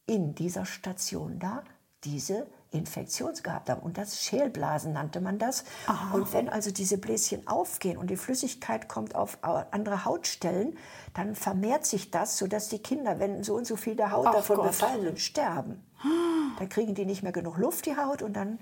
[0.05, 1.63] in dieser Station da
[2.03, 3.81] diese Infektion gehabt haben.
[3.81, 5.65] Und das Schälblasen nannte man das.
[5.87, 6.15] Aha.
[6.15, 10.77] Und wenn also diese Bläschen aufgehen und die Flüssigkeit kommt auf andere Hautstellen,
[11.13, 14.33] dann vermehrt sich das, sodass die Kinder, wenn so und so viel der Haut Ach
[14.33, 14.67] davon Gott.
[14.67, 15.83] befallen sind, sterben.
[16.57, 18.21] Dann kriegen die nicht mehr genug Luft, die Haut.
[18.21, 18.59] Und dann,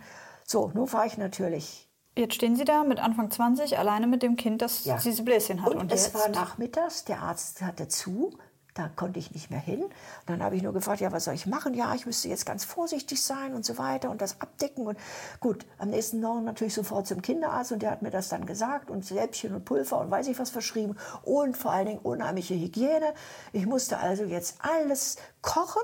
[0.50, 1.86] so, nun war ich natürlich
[2.18, 4.98] Jetzt stehen Sie da mit Anfang 20 alleine mit dem Kind, das ja.
[4.98, 5.72] diese Bläschen hat.
[5.72, 6.16] Und, und es jetzt?
[6.16, 8.34] war nachmittags, der Arzt hatte zu
[8.80, 9.84] da konnte ich nicht mehr hin.
[9.84, 9.92] Und
[10.28, 11.74] dann habe ich nur gefragt, ja, was soll ich machen?
[11.74, 14.88] Ja, ich müsste jetzt ganz vorsichtig sein und so weiter und das abdecken.
[14.88, 14.98] Und
[15.42, 18.90] gut, am nächsten Morgen natürlich sofort zum Kinderarzt und der hat mir das dann gesagt
[18.90, 23.14] und Säbchen und Pulver und weiß ich was verschrieben und vor allen Dingen unheimliche Hygiene.
[23.52, 25.84] Ich musste also jetzt alles kochen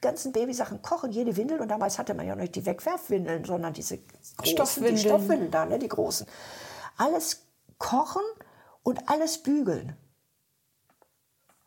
[0.00, 1.60] ganzen Babysachen kochen, jede Windel.
[1.60, 4.94] Und damals hatte man ja noch nicht die Wegwerfwindeln, sondern diese großen, Stoffwindeln.
[4.96, 6.26] die Stoffwindeln da, ne, die großen.
[6.96, 7.42] Alles
[7.78, 8.22] kochen
[8.82, 9.96] und alles bügeln.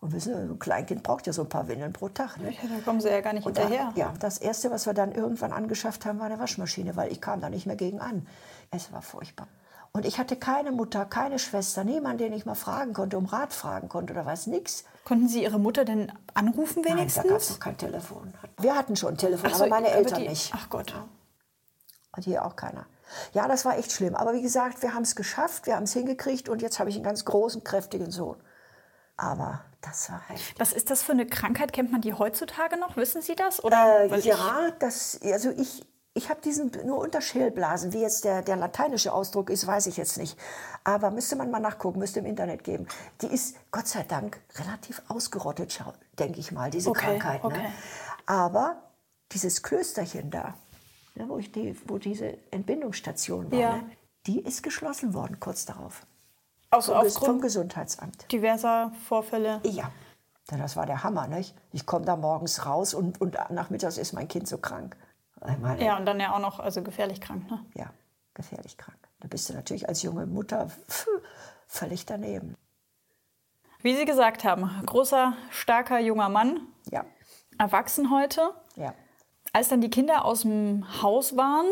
[0.02, 2.38] Und wissen Sie, ein Kleinkind braucht ja so ein paar Windeln pro Tag.
[2.38, 2.52] Ne?
[2.52, 3.92] Ja, da kommen sie ja gar nicht und hinterher.
[3.94, 7.20] Da, ja, das Erste, was wir dann irgendwann angeschafft haben, war eine Waschmaschine, weil ich
[7.20, 8.26] kam da nicht mehr gegen an.
[8.72, 9.48] Es war furchtbar.
[9.92, 13.54] Und ich hatte keine Mutter, keine Schwester, niemanden, den ich mal fragen konnte, um Rat
[13.54, 14.86] fragen konnte oder was, nix.
[15.04, 17.18] Konnten Sie Ihre Mutter denn anrufen wenigstens?
[17.18, 18.34] Nein, da gab es noch kein Telefon.
[18.60, 20.54] Wir hatten schon ein Telefon, so, aber meine Eltern die, nicht.
[20.56, 20.94] Ach Gott.
[22.16, 22.86] Und hier auch keiner.
[23.34, 24.16] Ja, das war echt schlimm.
[24.16, 26.96] Aber wie gesagt, wir haben es geschafft, wir haben es hingekriegt und jetzt habe ich
[26.96, 28.38] einen ganz großen, kräftigen Sohn.
[29.18, 30.56] Aber das war heftig.
[30.60, 31.74] Was ist das für eine Krankheit?
[31.74, 32.96] Kennt man die heutzutage noch?
[32.96, 33.64] Wissen Sie das?
[33.64, 34.12] Oder?
[34.12, 35.86] Äh, ja, das, also ich,
[36.20, 37.94] ich habe diesen nur unter Schälblasen.
[37.94, 40.38] Wie jetzt der, der lateinische Ausdruck ist, weiß ich jetzt nicht.
[40.84, 42.90] Aber müsste man mal nachgucken, müsste im Internet geben.
[43.22, 45.82] Die ist Gott sei Dank relativ ausgerottet,
[46.20, 47.44] denke ich mal, diese okay, Krankheit.
[47.44, 47.50] Ne?
[47.50, 47.66] Okay.
[48.26, 48.84] Aber
[49.32, 50.56] dieses Klösterchen da,
[51.16, 53.76] ne, wo, ich die, wo diese Entbindungsstation war, ja.
[53.78, 53.92] ne,
[54.28, 56.06] die ist geschlossen worden kurz darauf.
[56.70, 58.30] Also vom, vom Gesundheitsamt.
[58.30, 59.62] Diverser Vorfälle?
[59.64, 59.90] Ja.
[60.48, 61.56] Das war der Hammer, nicht?
[61.72, 64.98] Ich komme da morgens raus und, und nachmittags ist mein Kind so krank.
[65.42, 67.66] Meine, ja, und dann ja auch noch also gefährlich krank, ne?
[67.74, 67.94] Ja,
[68.34, 68.98] gefährlich krank.
[69.20, 70.70] Da bist du natürlich als junge Mutter
[71.68, 72.56] völlig daneben.
[73.82, 76.68] Wie Sie gesagt haben, großer, starker junger Mann.
[76.92, 77.06] Ja.
[77.58, 78.54] Erwachsen heute.
[78.76, 78.94] Ja.
[79.54, 81.66] Als dann die Kinder aus dem Haus waren.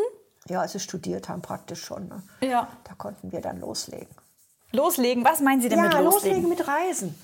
[0.48, 2.08] Ja, als sie studiert haben, praktisch schon.
[2.08, 2.24] Ne?
[2.42, 2.70] Ja.
[2.86, 4.16] Da konnten wir dann loslegen.
[4.72, 5.26] Loslegen?
[5.26, 6.44] Was meinen Sie denn ja, mit loslegen?
[6.44, 7.16] loslegen mit Reisen.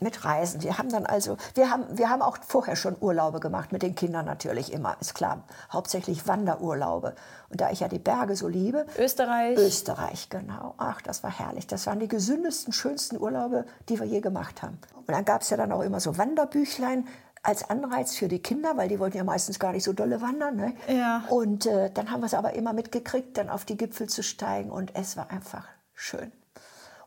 [0.00, 0.62] Mit Reisen.
[0.62, 3.94] Wir haben dann also, wir haben, wir haben auch vorher schon Urlaube gemacht, mit den
[3.94, 5.42] Kindern natürlich immer, ist klar.
[5.72, 7.14] Hauptsächlich Wanderurlaube.
[7.50, 8.86] Und da ich ja die Berge so liebe.
[8.96, 9.58] Österreich.
[9.58, 10.74] Österreich, genau.
[10.78, 11.66] Ach, das war herrlich.
[11.66, 14.78] Das waren die gesündesten, schönsten Urlaube, die wir je gemacht haben.
[14.94, 17.06] Und dann gab es ja dann auch immer so Wanderbüchlein
[17.42, 20.56] als Anreiz für die Kinder, weil die wollten ja meistens gar nicht so dolle wandern.
[20.56, 20.74] Ne?
[20.88, 21.24] Ja.
[21.28, 24.70] Und äh, dann haben wir es aber immer mitgekriegt, dann auf die Gipfel zu steigen.
[24.70, 26.32] Und es war einfach schön.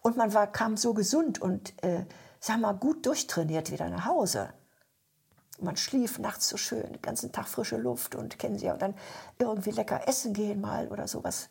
[0.01, 2.05] Und man war, kam so gesund und, äh,
[2.41, 4.53] sag mal, gut durchtrainiert wieder nach Hause.
[5.59, 8.81] Man schlief nachts so schön, den ganzen Tag frische Luft und kennen Sie ja, und
[8.81, 8.95] dann
[9.37, 11.49] irgendwie lecker essen gehen mal oder sowas.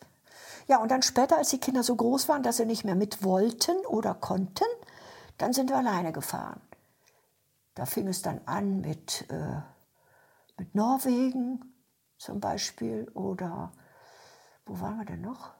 [0.67, 3.23] Ja, und dann später, als die Kinder so groß waren, dass sie nicht mehr mit
[3.23, 4.65] wollten oder konnten,
[5.37, 6.61] dann sind wir alleine gefahren.
[7.73, 9.61] Da fing es dann an mit, äh,
[10.57, 11.73] mit Norwegen
[12.17, 13.71] zum Beispiel oder
[14.65, 15.53] wo waren wir denn noch?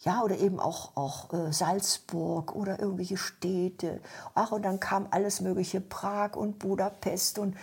[0.00, 4.00] Ja, oder eben auch, auch äh, Salzburg oder irgendwelche Städte.
[4.34, 7.56] Ach, und dann kam alles Mögliche, Prag und Budapest und,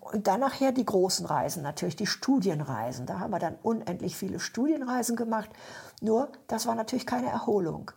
[0.00, 3.06] und dann nachher die großen Reisen, natürlich die Studienreisen.
[3.06, 5.50] Da haben wir dann unendlich viele Studienreisen gemacht.
[6.00, 7.90] Nur, das war natürlich keine Erholung.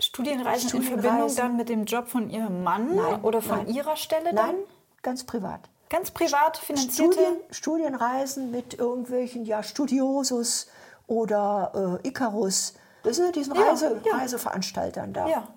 [0.00, 3.68] Studienreisen, Studienreisen in Verbindung dann mit dem Job von Ihrem Mann nein, oder von nein.
[3.68, 4.46] Ihrer Stelle dann?
[4.46, 4.56] Nein,
[5.02, 5.68] ganz privat.
[5.88, 7.14] Ganz privat finanzierte?
[7.14, 10.68] Studien, Studienreisen mit irgendwelchen ja, Studiosus
[11.06, 14.16] oder äh, Icarus Wissen Sie, diesen Reise, ja.
[14.16, 15.28] Reiseveranstaltern da.
[15.28, 15.48] Ja.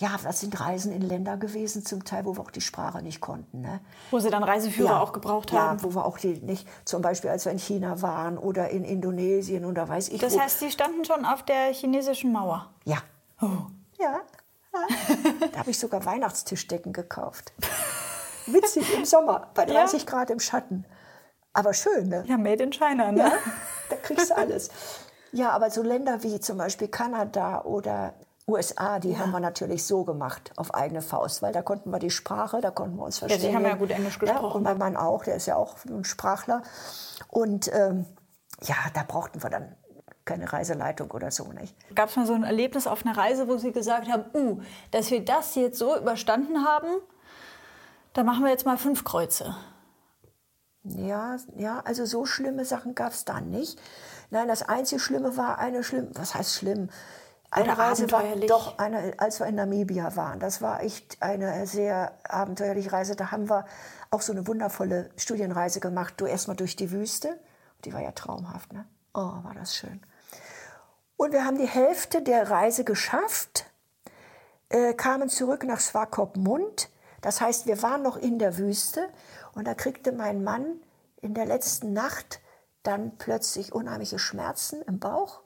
[0.00, 3.20] Ja, das sind Reisen in Länder gewesen, zum Teil, wo wir auch die Sprache nicht
[3.20, 3.62] konnten.
[3.62, 3.80] Ne?
[4.12, 5.78] Wo Sie dann Reiseführer ja, auch gebraucht haben?
[5.78, 8.84] Ja, wo wir auch die nicht, zum Beispiel als wir in China waren oder in
[8.84, 10.40] Indonesien oder weiß ich Das wo.
[10.40, 12.70] heißt, Sie standen schon auf der chinesischen Mauer?
[12.84, 12.98] Ja.
[13.42, 13.66] Oh.
[13.98, 14.20] Ja.
[14.72, 14.86] ja.
[15.52, 17.52] da habe ich sogar Weihnachtstischdecken gekauft.
[18.46, 20.08] Witzig, im Sommer, bei 30 ja.
[20.08, 20.84] Grad im Schatten.
[21.52, 22.24] Aber schön, ne?
[22.28, 23.18] Ja, made in China, ne?
[23.18, 23.32] Ja,
[23.90, 24.70] da kriegst du alles.
[25.32, 28.14] Ja, aber so Länder wie zum Beispiel Kanada oder
[28.48, 29.18] USA, die ja.
[29.18, 32.70] haben wir natürlich so gemacht, auf eigene Faust, weil da konnten wir die Sprache, da
[32.70, 33.42] konnten wir uns verstehen.
[33.42, 34.44] Ja, Sie haben ja gut Englisch gesprochen.
[34.44, 36.62] Ja, und mein Mann auch, der ist ja auch ein Sprachler.
[37.28, 38.06] Und ähm,
[38.62, 39.76] ja, da brauchten wir dann
[40.24, 41.74] keine Reiseleitung oder so, nicht?
[41.94, 44.60] Gab es mal so ein Erlebnis auf einer Reise, wo Sie gesagt haben, uh,
[44.90, 46.88] dass wir das jetzt so überstanden haben,
[48.12, 49.56] da machen wir jetzt mal fünf Kreuze.
[50.84, 53.80] Ja, ja, also so schlimme Sachen gab es dann nicht.
[54.30, 56.90] Nein, das einzige Schlimme war eine schlimm, was heißt schlimm?
[57.50, 60.38] Eine Oder Reise war doch eine, als wir in Namibia waren.
[60.38, 63.16] Das war echt eine sehr abenteuerliche Reise.
[63.16, 63.64] Da haben wir
[64.10, 66.14] auch so eine wundervolle Studienreise gemacht.
[66.18, 67.38] Du erstmal durch die Wüste.
[67.86, 68.84] Die war ja traumhaft, ne?
[69.14, 70.02] Oh, war das schön.
[71.16, 73.64] Und wir haben die Hälfte der Reise geschafft,
[74.68, 76.90] äh, kamen zurück nach Swakopmund.
[77.22, 79.08] Das heißt, wir waren noch in der Wüste
[79.54, 80.80] und da kriegte mein Mann
[81.20, 82.40] in der letzten Nacht
[82.88, 85.42] dann plötzlich unheimliche Schmerzen im Bauch.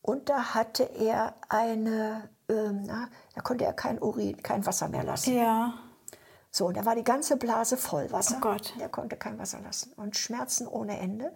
[0.00, 5.02] Und da hatte er eine, ähm, na, da konnte er kein Urin, kein Wasser mehr
[5.02, 5.34] lassen.
[5.34, 5.74] Ja.
[6.50, 8.36] So, und da war die ganze Blase voll Wasser.
[8.36, 8.74] Oh Gott.
[8.78, 9.92] Der konnte kein Wasser lassen.
[9.94, 11.32] Und Schmerzen ohne Ende.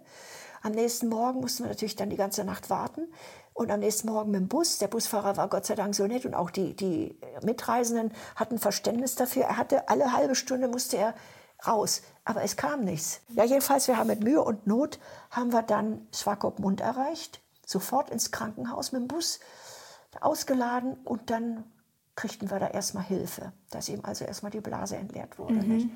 [0.61, 3.11] Am nächsten Morgen mussten wir natürlich dann die ganze Nacht warten.
[3.53, 4.77] Und am nächsten Morgen mit dem Bus.
[4.77, 9.15] Der Busfahrer war Gott sei Dank so nett und auch die, die Mitreisenden hatten Verständnis
[9.15, 9.43] dafür.
[9.43, 11.15] Er hatte alle halbe Stunde musste er
[11.67, 12.01] raus.
[12.29, 13.21] Aber es kam nichts.
[13.29, 14.99] Ja, jedenfalls, wir haben mit Mühe und Not
[15.31, 17.41] haben wir dann Swakopmund erreicht.
[17.65, 19.39] Sofort ins Krankenhaus mit dem Bus
[20.21, 21.63] ausgeladen und dann
[22.13, 25.55] kriegten wir da erstmal Hilfe, dass ihm also erstmal die Blase entleert wurde.
[25.55, 25.89] Nicht?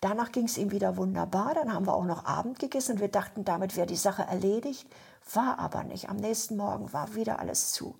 [0.00, 1.54] Danach ging es ihm wieder wunderbar.
[1.54, 4.86] Dann haben wir auch noch Abend gegessen und wir dachten, damit wäre die Sache erledigt.
[5.32, 6.08] War aber nicht.
[6.08, 7.98] Am nächsten Morgen war wieder alles zu.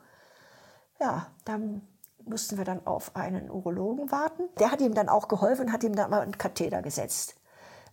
[1.01, 1.83] Ja, dann
[2.25, 4.45] mussten wir dann auf einen Urologen warten.
[4.61, 7.35] Der hat ihm dann auch geholfen und hat ihm dann mal einen Katheter gesetzt.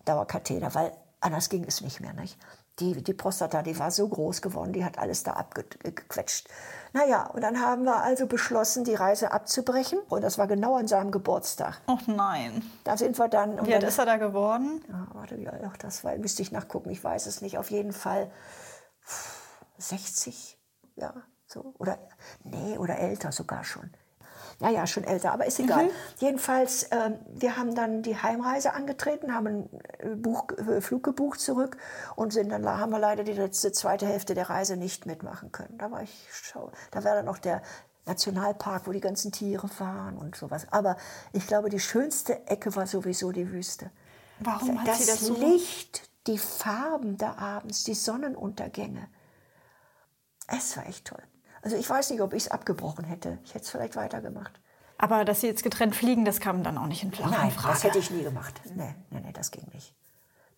[0.05, 2.13] Dauerkatheter, weil anders ging es nicht mehr.
[2.13, 2.37] Nicht?
[2.79, 6.47] Die, die Prostata, die war so groß geworden, die hat alles da abgequetscht.
[6.93, 9.99] Naja, und dann haben wir also beschlossen, die Reise abzubrechen.
[10.07, 11.81] Und das war genau an seinem Geburtstag.
[11.87, 12.63] Oh nein.
[12.85, 13.59] Da sind wir dann.
[13.59, 14.81] und Wie alt dann- ist er da geworden?
[14.87, 17.57] ja, warte, ja, ach, das war, müsste ich nachgucken, ich weiß es nicht.
[17.57, 18.31] Auf jeden Fall
[19.77, 20.57] 60,
[20.95, 21.13] ja,
[21.45, 21.73] so.
[21.79, 21.97] Oder,
[22.43, 23.91] nee, oder älter sogar schon.
[24.62, 25.89] Ja, ja, schon älter, aber ist egal.
[26.18, 31.39] Jedenfalls, ähm, wir haben dann die Heimreise angetreten, haben einen äh, Buch, äh, Flug gebucht
[31.39, 31.78] zurück
[32.16, 35.78] und sind dann, haben wir leider die letzte, zweite Hälfte der Reise nicht mitmachen können.
[35.78, 37.62] Da war ich, schau, da war dann noch der
[38.05, 40.68] Nationalpark, wo die ganzen Tiere waren und sowas.
[40.72, 40.97] Aber
[41.32, 43.91] ich glaube, die schönste Ecke war sowieso die Wüste.
[44.39, 45.36] Warum hat das sie das so?
[45.36, 49.07] Licht, die Farben da abends, die Sonnenuntergänge.
[50.47, 51.24] Es war echt toll.
[51.62, 53.38] Also ich weiß nicht, ob ich es abgebrochen hätte.
[53.43, 54.60] Ich hätte es vielleicht weitergemacht.
[54.97, 57.32] Aber dass sie jetzt getrennt fliegen, das kam dann auch nicht in Frage.
[57.32, 58.60] Nein, das hätte ich nie gemacht.
[58.76, 59.95] Nee, nee, nee, das ging nicht.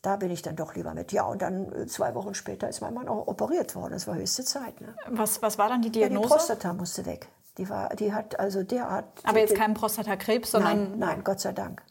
[0.02, 1.12] Da bin ich dann doch lieber mit.
[1.12, 3.94] Ja, und dann äh, zwei Wochen später ist mein Mann auch operiert worden.
[3.94, 4.82] Das war höchste Zeit.
[4.82, 4.96] Ne?
[5.10, 6.28] Was, was war dann die Ja, die Diagnose?
[6.28, 7.28] Prostata musste weg.
[7.60, 9.06] Die, war, die hat also derart...
[9.24, 11.84] Aber jetzt die- kein Prostatakrebs, sondern Nein, nein, Gott sei Dank.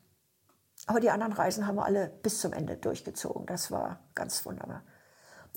[0.86, 3.46] Aber die anderen Reisen haben wir alle bis zum Ende durchgezogen.
[3.46, 4.82] Das war ganz wunderbar.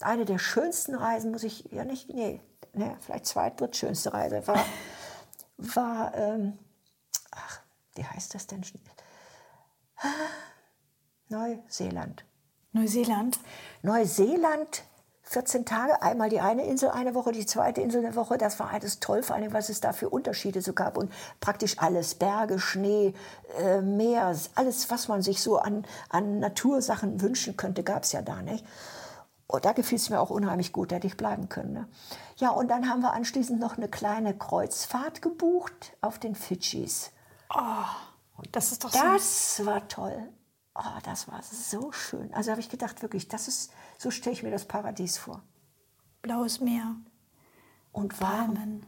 [0.04, 2.41] Eine der schönsten Reisen, muss ich ja nicht, nee,
[2.74, 4.66] nee vielleicht zweit, drittschönste Reise war,
[5.58, 6.58] war ähm,
[7.32, 7.62] ach,
[7.95, 8.64] wie heißt das denn?
[11.30, 12.26] Neuseeland.
[12.72, 13.39] Neuseeland.
[13.82, 14.84] Neuseeland,
[15.24, 18.38] 14 Tage, einmal die eine Insel eine Woche, die zweite Insel eine Woche.
[18.38, 20.97] Das war alles toll, vor allem, was es da für Unterschiede so gab.
[20.97, 23.14] Und praktisch alles, Berge, Schnee,
[23.60, 28.22] äh, Meer, alles, was man sich so an, an Natursachen wünschen könnte, gab es ja
[28.22, 28.66] da nicht.
[29.54, 31.74] Und da gefiel es mir auch unheimlich gut, da hätte ich bleiben können.
[31.74, 31.88] Ne?
[32.38, 37.12] Ja, und dann haben wir anschließend noch eine kleine Kreuzfahrt gebucht auf den Fidschis.
[38.51, 38.97] Das ist doch so.
[38.97, 40.28] Das war toll.
[40.74, 42.34] Oh, das war so schön.
[42.34, 45.43] Also habe ich gedacht, wirklich, das ist, so stelle ich mir das Paradies vor.
[46.24, 46.95] Blaues Meer.
[47.91, 48.56] Und warm.
[48.56, 48.86] Palmen.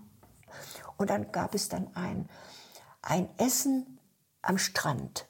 [0.98, 2.28] Und dann gab es dann ein,
[3.04, 4.00] ein Essen
[4.42, 5.28] am Strand.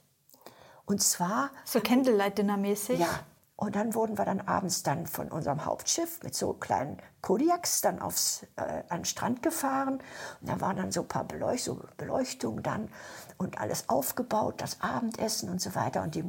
[0.86, 3.00] Und zwar, So Candlelight-Dinner-mäßig.
[3.00, 3.20] ja,
[3.58, 8.01] und dann wurden wir dann abends dann von unserem Hauptschiff mit so kleinen Kodiaks dann
[8.01, 9.99] aufs, äh, an den Strand gefahren.
[10.41, 12.89] Und da waren dann so ein paar Beleucht so Beleuchtungen dann
[13.38, 16.03] und alles aufgebaut, das Abendessen und so weiter.
[16.03, 16.24] Und die,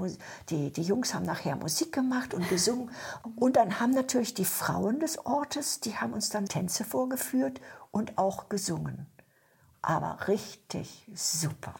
[0.50, 2.92] die, die Jungs haben nachher Musik gemacht und gesungen.
[3.34, 7.60] Und dann haben natürlich die Frauen des Ortes, die haben uns dann Tänze vorgeführt
[7.90, 9.06] und auch gesungen.
[9.82, 11.74] Aber richtig super.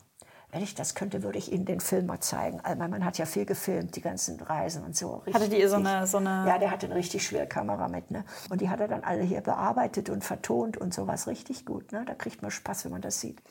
[0.57, 2.61] Wenn ich das könnte, würde ich Ihnen den Film mal zeigen.
[2.63, 5.23] Also mein Mann hat ja viel gefilmt, die ganzen Reisen und so.
[5.31, 5.93] Hattet ihr so Richtig.
[5.95, 8.11] eine- so eine- Ja, der hatte eine richtig schwere Kamera mit.
[8.11, 8.25] Ne?
[8.49, 11.27] Und die hat er dann alle hier bearbeitet und vertont und sowas.
[11.27, 11.93] Richtig gut.
[11.93, 12.07] Ne?
[12.07, 13.43] Da kriegt man Spaß, wenn man das sieht.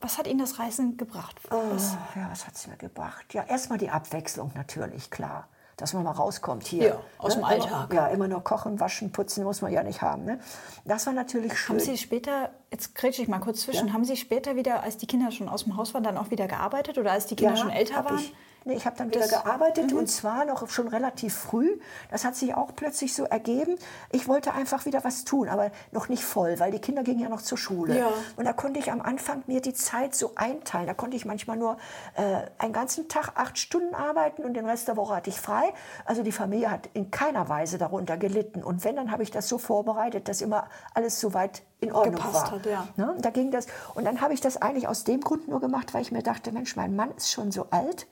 [0.00, 1.36] Was hat Ihnen das Reisen gebracht?
[1.48, 1.92] Was?
[1.94, 3.32] Oh, ja, was hat es mir gebracht?
[3.34, 5.46] Ja, erstmal die Abwechslung natürlich, klar.
[5.82, 6.86] Dass man mal rauskommt hier.
[6.86, 7.92] Ja, aus dem Alltag.
[7.92, 10.24] Ja, immer nur kochen, waschen, putzen muss man ja nicht haben.
[10.24, 10.38] Ne?
[10.84, 11.74] Das war natürlich schön.
[11.74, 15.08] Haben Sie später, jetzt grätsche ich mal kurz zwischen, haben Sie später wieder, als die
[15.08, 17.70] Kinder schon aus dem Haus waren, dann auch wieder gearbeitet oder als die Kinder schon
[17.70, 18.20] älter waren?
[18.20, 18.32] Ich,
[18.64, 21.78] Nee, ich habe dann wieder gearbeitet und zwar noch schon relativ früh.
[22.10, 23.76] Das hat sich auch plötzlich so ergeben.
[24.10, 27.28] Ich wollte einfach wieder was tun, aber noch nicht voll, weil die Kinder gingen ja
[27.28, 27.98] noch zur Schule.
[27.98, 28.08] Ja.
[28.36, 30.86] Und da konnte ich am Anfang mir die Zeit so einteilen.
[30.86, 31.76] Da konnte ich manchmal nur
[32.14, 35.72] äh, einen ganzen Tag acht Stunden arbeiten und den Rest der Woche hatte ich frei.
[36.04, 38.62] Also die Familie hat in keiner Weise darunter gelitten.
[38.62, 42.34] Und wenn, dann habe ich das so vorbereitet, dass immer alles soweit in Ordnung Gepasst
[42.34, 42.50] war.
[42.52, 42.88] hat, ja.
[42.96, 43.16] Ne?
[43.20, 43.66] Da ging das.
[43.94, 46.52] Und dann habe ich das eigentlich aus dem Grund nur gemacht, weil ich mir dachte,
[46.52, 48.06] Mensch, mein Mann ist schon so alt.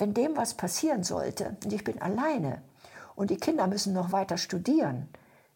[0.00, 2.62] Wenn dem was passieren sollte und ich bin alleine
[3.14, 5.08] und die Kinder müssen noch weiter studieren,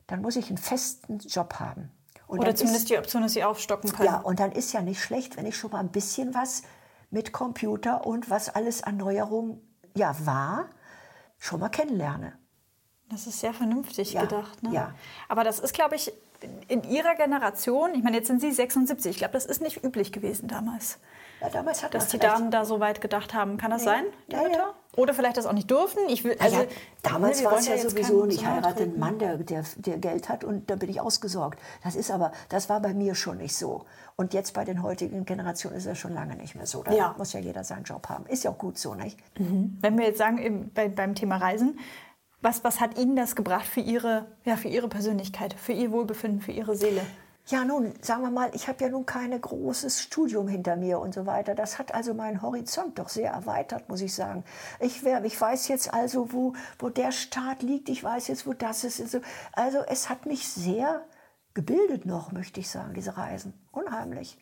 [0.06, 1.90] dann muss ich einen festen Job haben.
[2.26, 4.06] Und Oder zumindest ist, die Option, dass sie aufstocken können.
[4.06, 6.62] ja, und dann ist ja nicht schlecht, wenn ich schon mal ein bisschen was
[7.10, 9.60] mit Computer und was alles an Neuerungen
[9.94, 10.68] ja war,
[11.38, 12.32] schon mal kennenlerne.
[13.10, 14.62] Das ist sehr vernünftig Ja, gedacht.
[14.62, 14.72] Ne?
[14.72, 14.94] ja.
[15.28, 16.12] Aber das ist, glaube ich,
[16.68, 20.12] in Ihrer Generation, ich meine, jetzt sind Sie 76, ich glaube, das ist nicht üblich
[20.12, 20.98] gewesen damals,
[21.44, 23.56] Ja, damals hat dass die Damen da so weit gedacht haben.
[23.58, 24.74] Kann das Ja, sein, ja, ja.
[24.96, 25.98] Oder vielleicht das auch nicht durften?
[26.08, 26.66] Ich will, Also, ja,
[27.02, 28.98] damals war es ja sowieso nicht, ich heirate einen.
[28.98, 31.58] Mann, der, der, der Geld hat und da bin ich ausgesorgt.
[31.82, 33.84] Das ist aber, das war bei mir schon nicht so.
[34.16, 36.82] Und jetzt bei den heutigen Generationen ist das schon lange nicht mehr so.
[36.82, 37.14] Da Ja.
[37.18, 38.24] muss ja jeder seinen Job haben.
[38.26, 39.18] Ist ja auch gut so, nicht?
[39.36, 41.78] Wenn wir jetzt sagen, eben bei, beim Thema Reisen,
[42.40, 46.40] was, was hat Ihnen das gebracht für Ihre, ja, für Ihre Persönlichkeit, für Ihr Wohlbefinden,
[46.40, 47.00] für Ihre Seele?
[47.46, 51.12] Ja, nun, sagen wir mal, ich habe ja nun kein großes Studium hinter mir und
[51.12, 51.54] so weiter.
[51.54, 54.44] Das hat also meinen Horizont doch sehr erweitert, muss ich sagen.
[54.80, 57.90] Ich, wär, ich weiß jetzt also, wo, wo der Staat liegt.
[57.90, 58.98] Ich weiß jetzt, wo das ist.
[58.98, 59.20] Also,
[59.52, 61.04] also es hat mich sehr
[61.52, 63.52] gebildet noch, möchte ich sagen, diese Reisen.
[63.72, 64.38] Unheimlich.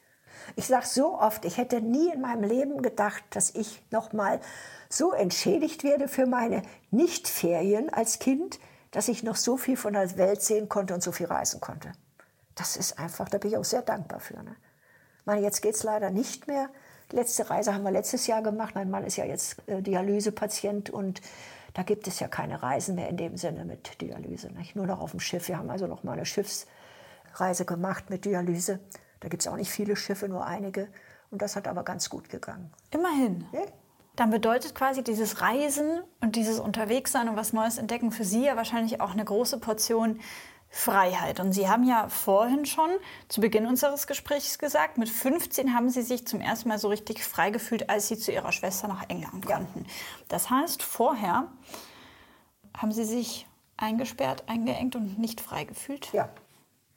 [0.54, 4.40] Ich sage so oft, ich hätte nie in meinem Leben gedacht, dass ich noch mal
[4.88, 8.60] so entschädigt werde für meine Nichtferien als Kind,
[8.92, 11.92] dass ich noch so viel von der Welt sehen konnte und so viel reisen konnte.
[12.54, 14.42] Das ist einfach, da bin ich auch sehr dankbar für.
[14.42, 14.56] Ne?
[15.20, 16.68] Ich meine, jetzt geht es leider nicht mehr.
[17.10, 18.74] Die letzte Reise haben wir letztes Jahr gemacht.
[18.74, 21.20] Mein Mann ist ja jetzt äh, Dialysepatient und
[21.74, 24.50] da gibt es ja keine Reisen mehr in dem Sinne mit Dialyse.
[24.52, 24.76] Nicht?
[24.76, 25.48] Nur noch auf dem Schiff.
[25.48, 28.80] Wir haben also noch mal eine Schiffsreise gemacht mit Dialyse.
[29.20, 30.88] Da gibt es auch nicht viele Schiffe, nur einige.
[31.30, 32.70] Und das hat aber ganz gut gegangen.
[32.90, 33.46] Immerhin.
[33.52, 33.62] Ja.
[34.16, 38.56] Dann bedeutet quasi dieses Reisen und dieses Unterwegssein und was Neues entdecken für Sie ja
[38.56, 40.20] wahrscheinlich auch eine große Portion
[40.74, 41.38] Freiheit.
[41.38, 42.88] Und Sie haben ja vorhin schon
[43.28, 47.22] zu Beginn unseres Gesprächs gesagt, mit 15 haben Sie sich zum ersten Mal so richtig
[47.22, 49.86] frei gefühlt, als Sie zu Ihrer Schwester nach England konnten.
[50.28, 51.48] Das heißt, vorher
[52.74, 53.46] haben Sie sich
[53.76, 56.10] eingesperrt, eingeengt und nicht frei gefühlt?
[56.14, 56.30] Ja,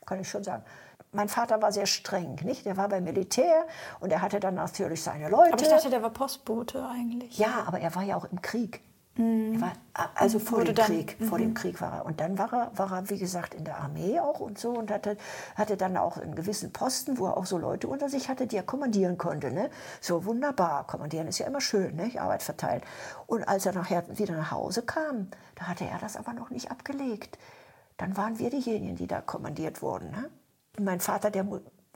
[0.06, 0.64] kann ich schon sagen.
[1.12, 2.66] Mein Vater war sehr streng, nicht?
[2.66, 3.68] Der war beim Militär
[4.00, 5.52] und er hatte dann natürlich seine Leute.
[5.54, 7.38] Aber ich dachte, der war Postbote eigentlich.
[7.38, 8.82] Ja, aber er war ja auch im Krieg.
[9.18, 9.72] Er war,
[10.16, 12.06] also vor Wurde dem dann- Krieg, vor dem Krieg war er.
[12.06, 14.92] Und dann war er, war er, wie gesagt, in der Armee auch und so und
[14.92, 15.16] hatte,
[15.56, 18.58] hatte dann auch einen gewissen Posten, wo er auch so Leute unter sich hatte, die
[18.58, 19.52] er kommandieren konnte.
[19.54, 19.70] Ne?
[20.02, 20.86] So wunderbar.
[20.86, 22.12] Kommandieren ist ja immer schön, ne?
[22.20, 22.82] Arbeit verteilen.
[23.26, 26.70] Und als er nachher wieder nach Hause kam, da hatte er das aber noch nicht
[26.70, 27.38] abgelegt.
[27.96, 30.12] Dann waren wir diejenigen, die da kommandiert wurden.
[30.12, 30.30] Ne?
[30.78, 31.48] Mein Vater, der,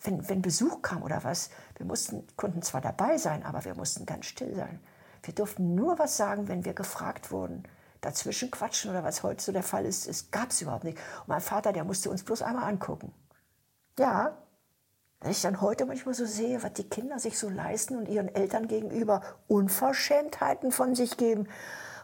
[0.03, 4.05] wenn, wenn Besuch kam oder was, wir mussten, konnten zwar dabei sein, aber wir mussten
[4.05, 4.80] ganz still sein.
[5.24, 7.63] Wir durften nur was sagen, wenn wir gefragt wurden.
[8.01, 10.97] Dazwischen quatschen oder was heute so der Fall ist, es gab es überhaupt nicht.
[11.22, 13.13] Und mein Vater, der musste uns bloß einmal angucken.
[13.97, 14.38] Ja,
[15.20, 18.34] wenn ich dann heute manchmal so sehe, was die Kinder sich so leisten und ihren
[18.34, 21.49] Eltern gegenüber Unverschämtheiten von sich geben,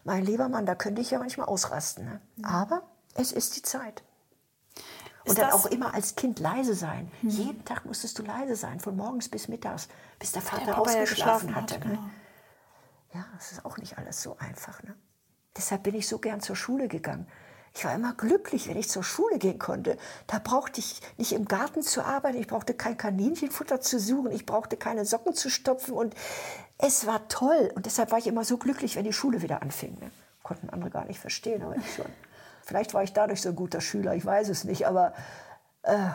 [0.04, 2.06] mein lieber Mann, da könnte ich ja manchmal ausrasten.
[2.06, 2.22] Ne?
[2.44, 4.04] Aber es ist die Zeit.
[5.26, 7.12] Und dann auch immer als Kind leise sein.
[7.24, 9.88] Jeden Tag musstest du leise sein, von morgens bis mittags,
[10.20, 11.80] bis der Vater ja ausgeschlafen geschlafen hat, hatte.
[11.80, 12.02] genau.
[12.02, 12.10] Ne?
[13.16, 14.84] Ja, das ist auch nicht alles so einfach.
[14.84, 14.94] Ne?
[15.56, 17.28] Deshalb bin ich so gern zur Schule gegangen.
[17.74, 19.98] Ich war immer glücklich, wenn ich zur Schule gehen konnte.
[20.28, 24.46] Da brauchte ich nicht im Garten zu arbeiten, ich brauchte kein Kaninchenfutter zu suchen, ich
[24.46, 25.94] brauchte keine Socken zu stopfen.
[25.94, 26.14] Und
[26.78, 27.72] es war toll.
[27.76, 29.98] Und deshalb war ich immer so glücklich, wenn die Schule wieder anfing.
[30.00, 30.12] Ne?
[30.44, 32.06] Konnten andere gar nicht verstehen, aber ich schon.
[32.64, 34.88] Vielleicht war ich dadurch so ein guter Schüler, ich weiß es nicht.
[34.88, 35.14] Aber
[35.84, 36.10] äh,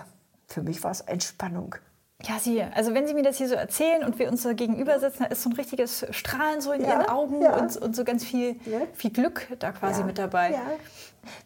[0.48, 1.76] für mich war es Entspannung.
[2.24, 4.98] Ja, Sie, also wenn Sie mir das hier so erzählen und wir uns so gegenüber
[5.00, 7.56] sitzen, da ist so ein richtiges Strahlen so in Ja, Ihren Augen ja.
[7.56, 8.80] und, und so ganz viel, Ja.
[8.92, 10.58] viel Glück da quasi Ja, mit dabei.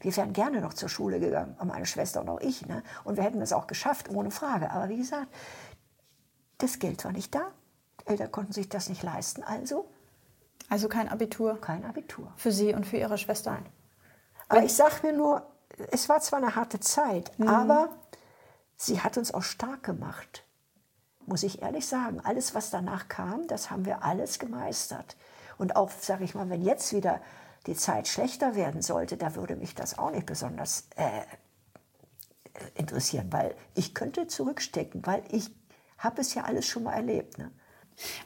[0.00, 2.66] Wir wären gerne noch zur Schule gegangen, meine Schwester und auch ich.
[2.66, 2.82] Ne?
[3.04, 4.70] Und wir hätten es auch geschafft, ohne Frage.
[4.70, 5.28] Aber wie gesagt,
[6.58, 7.42] das Geld war nicht da.
[8.02, 9.88] Die Eltern konnten sich das nicht leisten, also
[10.68, 12.32] Also kein Abitur kein Abitur.
[12.36, 13.58] für Sie und für Ihre Schwester.
[14.48, 15.42] Aber ich sage mir nur,
[15.90, 17.48] es war zwar eine harte Zeit, Mhm.
[17.48, 17.88] aber
[18.76, 20.44] sie hat uns auch stark gemacht.
[21.26, 25.16] Muss ich ehrlich sagen, alles, was danach kam, das haben wir alles gemeistert.
[25.56, 27.20] Und auch, sage ich mal, wenn jetzt wieder
[27.66, 31.22] die Zeit schlechter werden sollte, da würde mich das auch nicht besonders äh,
[32.74, 35.50] interessieren, weil ich könnte zurückstecken, weil ich
[35.98, 37.38] habe es ja alles schon mal erlebt.
[37.38, 37.50] Ne?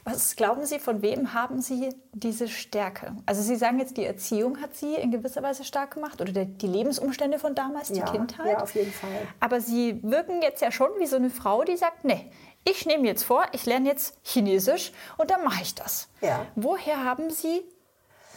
[0.03, 3.15] Was glauben Sie, von wem haben Sie diese Stärke?
[3.25, 6.67] Also Sie sagen jetzt, die Erziehung hat Sie in gewisser Weise stark gemacht oder die
[6.67, 8.53] Lebensumstände von damals, die ja, Kindheit.
[8.53, 9.27] Ja, auf jeden Fall.
[9.39, 12.31] Aber Sie wirken jetzt ja schon wie so eine Frau, die sagt, nee,
[12.65, 16.09] ich nehme jetzt vor, ich lerne jetzt Chinesisch und dann mache ich das.
[16.21, 16.45] Ja.
[16.55, 17.63] Woher haben Sie,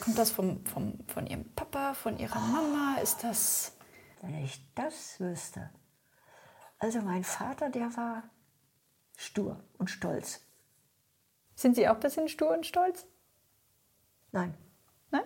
[0.01, 2.97] kommt das vom, vom, von Ihrem Papa, von Ihrer Mama?
[3.03, 3.72] Ist das...
[4.20, 5.70] Wenn ich das wüsste.
[6.78, 8.22] Also mein Vater, der war
[9.16, 10.41] stur und stolz.
[11.63, 13.07] Sind Sie auch ein bisschen stur und stolz?
[14.33, 14.53] Nein,
[15.13, 15.23] Nein?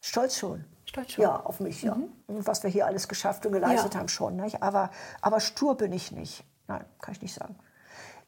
[0.00, 0.64] stolz schon.
[0.86, 1.22] Stolz schon.
[1.22, 1.92] Ja, auf mich, ja.
[2.26, 4.00] Und was wir hier alles geschafft und geleistet Ja.
[4.00, 4.34] haben schon.
[4.34, 4.60] Nicht?
[4.60, 6.42] Aber, aber stur bin ich nicht.
[6.66, 7.56] Nein, kann ich nicht sagen.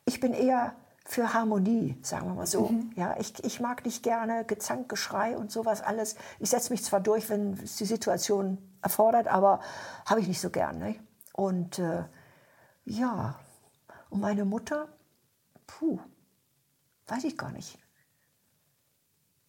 [0.05, 2.72] Ich bin eher für Harmonie, sagen wir mal so.
[2.94, 6.14] Ja, ich, ich mag nicht gerne Gezank, Geschrei und sowas alles.
[6.38, 9.59] Ich setze mich zwar durch, wenn es die Situation erfordert, aber
[10.07, 10.78] habe ich nicht so gern.
[10.78, 11.00] Nicht?
[11.32, 12.05] Und äh,
[12.84, 13.34] ja,
[14.09, 14.86] und meine Mutter,
[15.66, 15.98] puh,
[17.09, 17.78] weiß ich gar nicht.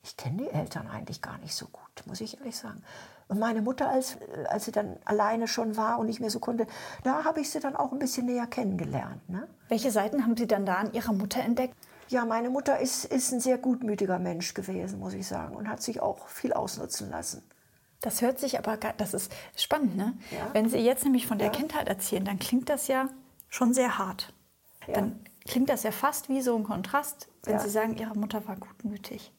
[0.05, 2.83] Ich kenne die Eltern eigentlich gar nicht so gut, muss ich ehrlich sagen.
[3.29, 4.17] Und meine Mutter, als,
[4.49, 6.67] als sie dann alleine schon war und nicht mehr so konnte,
[7.03, 9.27] da habe ich sie dann auch ein bisschen näher kennengelernt.
[9.29, 9.47] Ne?
[9.69, 11.75] Welche Seiten haben Sie dann da an Ihrer Mutter entdeckt?
[12.09, 15.81] Ja, meine Mutter ist, ist ein sehr gutmütiger Mensch gewesen, muss ich sagen, und hat
[15.81, 17.41] sich auch viel ausnutzen lassen.
[18.01, 20.13] Das hört sich aber, gar- das ist spannend, ne?
[20.31, 20.49] Ja.
[20.51, 21.53] Wenn Sie jetzt nämlich von der Ja.
[21.53, 23.07] Kindheit erzählen, dann klingt das ja
[23.47, 24.33] schon sehr hart.
[24.85, 24.95] Ja.
[24.95, 27.59] Dann klingt das ja fast wie so ein Kontrast, wenn Ja.
[27.59, 29.31] Sie sagen, Ihre Mutter war gutmütig.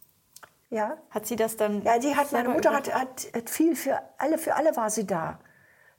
[0.70, 1.82] Ja, Hat sie das dann?
[1.82, 5.06] ja die hat, meine Mutter hat, hat, hat viel für alle, für alle war sie
[5.06, 5.38] da.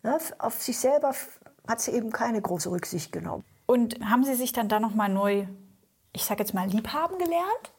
[0.03, 0.17] Ne?
[0.37, 1.13] Auf sich selber
[1.67, 3.43] hat sie eben keine große Rücksicht genommen.
[3.67, 5.47] Und haben Sie sich dann da noch mal neu,
[6.13, 7.71] ich sag jetzt mal, liebhaben gelernt?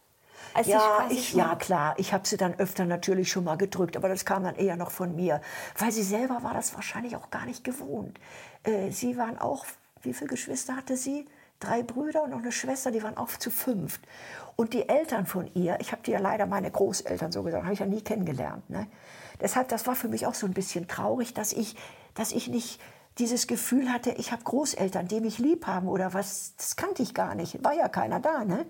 [0.54, 1.94] Als Ja, ich, ja, klar.
[1.98, 4.90] Ich habe sie dann öfter natürlich schon mal gedrückt, aber das kam dann eher noch
[4.90, 5.40] von mir.
[5.78, 8.18] Weil sie selber war das wahrscheinlich auch gar nicht gewohnt.
[8.64, 9.66] Äh, sie waren auch,
[10.02, 11.26] wie viele Geschwister hatte sie?
[11.60, 14.00] Drei Brüder und noch eine Schwester, die waren auch zu fünft.
[14.56, 17.74] Und die Eltern von ihr, ich habe die ja leider meine Großeltern so gesagt, habe
[17.74, 18.68] ich ja nie kennengelernt.
[18.68, 18.86] Ne?
[19.40, 21.76] Deshalb, das war für mich auch so ein bisschen traurig, dass ich,
[22.14, 22.80] dass ich nicht
[23.18, 27.14] dieses Gefühl hatte, ich habe Großeltern, die mich lieb haben oder was, das kannte ich
[27.14, 27.62] gar nicht.
[27.64, 28.66] War ja keiner da, ne?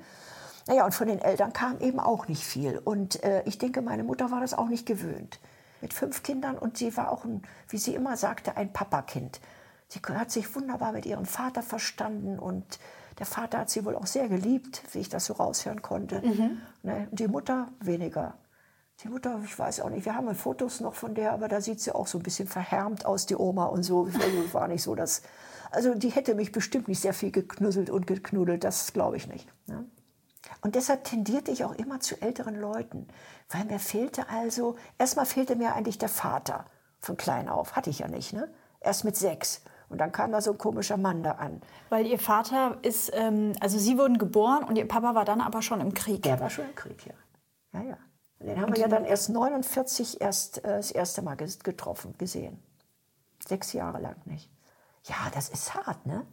[0.69, 2.79] Naja, und von den Eltern kam eben auch nicht viel.
[2.79, 5.39] Und äh, ich denke, meine Mutter war das auch nicht gewöhnt.
[5.81, 9.41] Mit fünf Kindern und sie war auch, ein, wie sie immer sagte, ein Papakind.
[9.89, 12.79] Sie hat sich wunderbar mit ihrem Vater verstanden und
[13.19, 16.21] der Vater hat sie wohl auch sehr geliebt, wie ich das so raushören konnte.
[16.83, 17.09] Ne?
[17.11, 18.35] Und die Mutter weniger.
[19.03, 21.81] Die Mutter, ich weiß auch nicht, wir haben Fotos noch von der, aber da sieht
[21.81, 24.07] sie auch so ein bisschen verhärmt aus, die Oma und so.
[24.07, 25.23] Also war nicht so, dass.
[25.71, 29.49] Also die hätte mich bestimmt nicht sehr viel geknusselt und geknuddelt, das glaube ich nicht.
[29.67, 29.85] Ne?
[30.63, 33.09] Und deshalb tendierte ich auch immer zu älteren Leuten,
[33.51, 36.67] weil mir fehlte also, erstmal fehlte mir eigentlich der Vater
[37.01, 38.49] von klein auf, hatte ich ja nicht, ne?
[38.81, 39.63] Erst mit sechs.
[39.89, 41.61] Und dann kam da so ein komischer Mann da an.
[41.91, 45.63] Weil Ihr Vater ist, ähm, also Sie wurden geboren und Ihr Papa war dann aber
[45.63, 46.23] schon im Krieg.
[46.23, 47.15] Der war schon im Krieg, ja.
[47.73, 47.99] Ja, ja.
[48.39, 52.63] Und den haben wir ja dann erst 49 erst äh, das erste Mal getroffen, gesehen.
[53.47, 54.51] Sechs Jahre lang nicht.
[55.05, 56.27] Ja, das ist hart, ne?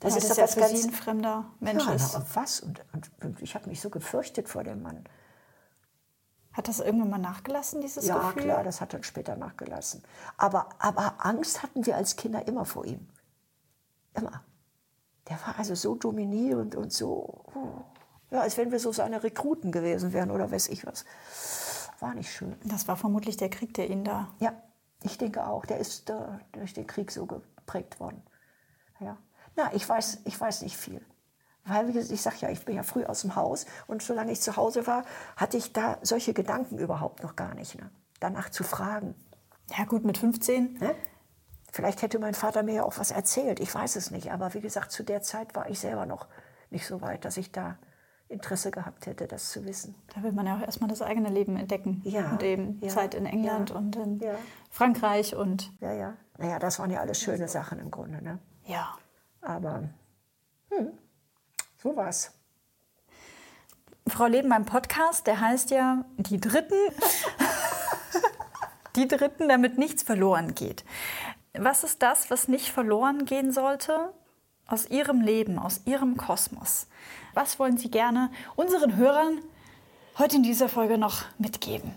[0.00, 2.14] Das, ist doch ja für ganz- Sie ein fremder Mensch ja, ist.
[2.16, 2.60] und was?
[2.60, 5.04] Und, und, und ich habe mich so gefürchtet vor dem Mann.
[6.52, 8.42] Hat das irgendwann mal nachgelassen, dieses Ja, Gefühl?
[8.42, 10.02] klar, das hat dann später nachgelassen.
[10.36, 13.08] Aber, aber Angst hatten wir als Kinder immer vor ihm.
[14.14, 14.42] Immer.
[15.28, 17.84] Der war also so dominierend und so, oh,
[18.30, 21.04] ja, als wenn wir so seine Rekruten gewesen wären oder weiß ich was.
[22.00, 22.56] War nicht schön.
[22.64, 24.28] Das war vermutlich der Krieg, der ihn da.
[24.40, 24.52] Ja,
[25.02, 25.64] ich denke auch.
[25.64, 26.14] Der ist äh,
[26.52, 28.22] durch den Krieg so geprägt worden.
[29.00, 29.16] Ja.
[29.56, 31.04] Na, ich weiß, ich weiß nicht viel.
[31.64, 34.32] Weil, wie gesagt, ich sage ja, ich bin ja früh aus dem Haus und solange
[34.32, 35.04] ich zu Hause war,
[35.36, 37.78] hatte ich da solche Gedanken überhaupt noch gar nicht.
[37.78, 37.90] Ne?
[38.20, 39.14] Danach zu fragen.
[39.76, 40.78] Ja, gut, mit 15.
[40.78, 40.94] Ne?
[41.70, 44.32] Vielleicht hätte mein Vater mir ja auch was erzählt, ich weiß es nicht.
[44.32, 46.26] Aber wie gesagt, zu der Zeit war ich selber noch
[46.70, 47.78] nicht so weit, dass ich da
[48.28, 49.94] Interesse gehabt hätte, das zu wissen.
[50.14, 52.00] Da will man ja auch erstmal das eigene Leben entdecken.
[52.04, 54.34] Ja, Und eben ja, Zeit in England ja, und in ja.
[54.70, 56.14] Frankreich und Ja, ja.
[56.38, 58.22] Naja, das waren ja alles schöne Sachen im Grunde.
[58.22, 58.38] Ne?
[58.64, 58.96] ja.
[59.42, 59.90] Aber
[60.70, 60.92] hm,
[61.82, 62.30] so war's.
[64.06, 66.78] Frau Leben, mein Podcast, der heißt ja Die Dritten.
[68.96, 70.84] Die Dritten, damit nichts verloren geht.
[71.54, 74.12] Was ist das, was nicht verloren gehen sollte
[74.66, 76.86] aus Ihrem Leben, aus Ihrem Kosmos?
[77.34, 79.40] Was wollen Sie gerne unseren Hörern
[80.18, 81.94] heute in dieser Folge noch mitgeben?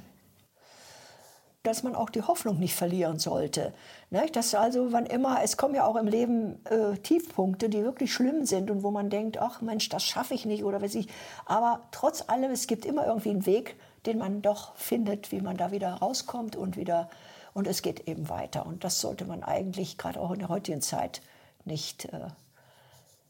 [1.66, 3.74] Dass man auch die Hoffnung nicht verlieren sollte.
[4.09, 4.26] Ne?
[4.32, 8.45] Dass also, wann immer, es kommen ja auch im Leben äh, Tiefpunkte, die wirklich schlimm
[8.45, 11.07] sind und wo man denkt, ach Mensch, das schaffe ich nicht oder weiß ich.
[11.45, 15.57] Aber trotz allem, es gibt immer irgendwie einen Weg, den man doch findet, wie man
[15.57, 17.09] da wieder rauskommt und wieder,
[17.53, 18.66] und es geht eben weiter.
[18.66, 21.22] Und das sollte man eigentlich gerade auch in der heutigen Zeit
[21.63, 22.28] nicht äh,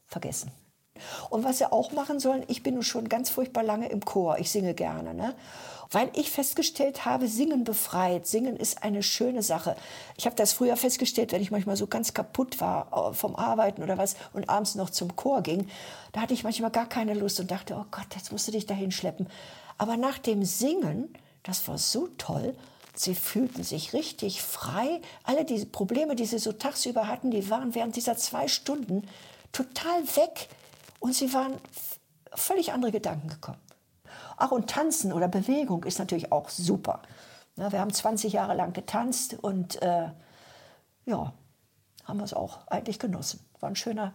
[0.06, 0.50] vergessen.
[1.30, 4.38] Und was sie auch machen sollen, ich bin nun schon ganz furchtbar lange im Chor,
[4.38, 5.34] ich singe gerne, ne?
[5.90, 8.26] weil ich festgestellt habe, Singen befreit.
[8.26, 9.76] Singen ist eine schöne Sache.
[10.16, 13.82] Ich habe das früher festgestellt, wenn ich manchmal so ganz kaputt war äh, vom Arbeiten
[13.82, 15.68] oder was und abends noch zum Chor ging,
[16.12, 18.66] da hatte ich manchmal gar keine Lust und dachte, oh Gott, jetzt musst du dich
[18.66, 19.28] dahin schleppen.
[19.78, 22.54] Aber nach dem Singen, das war so toll,
[22.98, 25.02] Sie fühlten sich richtig frei.
[25.22, 29.06] Alle diese Probleme, die sie so tagsüber hatten, die waren während dieser zwei Stunden
[29.52, 30.48] total weg.
[31.06, 31.54] Und sie waren
[32.34, 33.60] völlig andere Gedanken gekommen.
[34.38, 37.00] Ach, und Tanzen oder Bewegung ist natürlich auch super.
[37.54, 40.08] Ja, wir haben 20 Jahre lang getanzt und äh,
[41.04, 41.32] ja,
[42.04, 43.38] haben es auch eigentlich genossen.
[43.60, 44.14] War ein schöner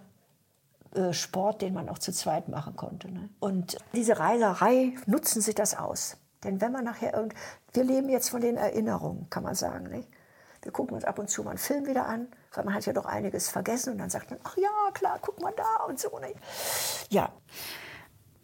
[0.94, 3.10] äh, Sport, den man auch zu zweit machen konnte.
[3.10, 3.30] Ne?
[3.40, 6.18] Und diese Reiserei nutzen Sie das aus.
[6.44, 7.36] Denn wenn man nachher irgend,
[7.72, 10.10] wir leben jetzt von den Erinnerungen, kann man sagen, nicht?
[10.62, 12.94] Wir gucken uns ab und zu mal einen Film wieder an, weil man hat ja
[12.94, 16.18] doch einiges vergessen und dann sagt man, ach ja, klar, guck mal da und so.
[16.20, 16.36] Nicht?
[17.10, 17.32] Ja.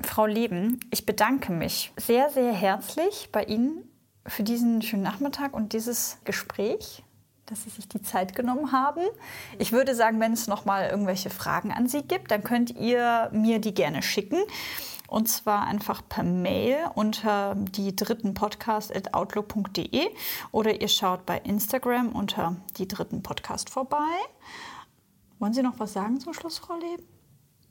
[0.03, 3.89] Frau Leben, ich bedanke mich sehr, sehr herzlich bei Ihnen
[4.28, 7.03] für diesen schönen Nachmittag und dieses Gespräch,
[7.47, 9.01] dass Sie sich die Zeit genommen haben.
[9.58, 13.30] Ich würde sagen, wenn es noch mal irgendwelche Fragen an Sie gibt, dann könnt ihr
[13.34, 14.38] mir die gerne schicken.
[15.08, 20.10] Und zwar einfach per Mail unter die dritten Podcast at outlook.de
[20.51, 23.97] oder ihr schaut bei Instagram unter die dritten Podcast vorbei.
[25.39, 27.08] Wollen Sie noch was sagen zum Schluss, Frau Leben?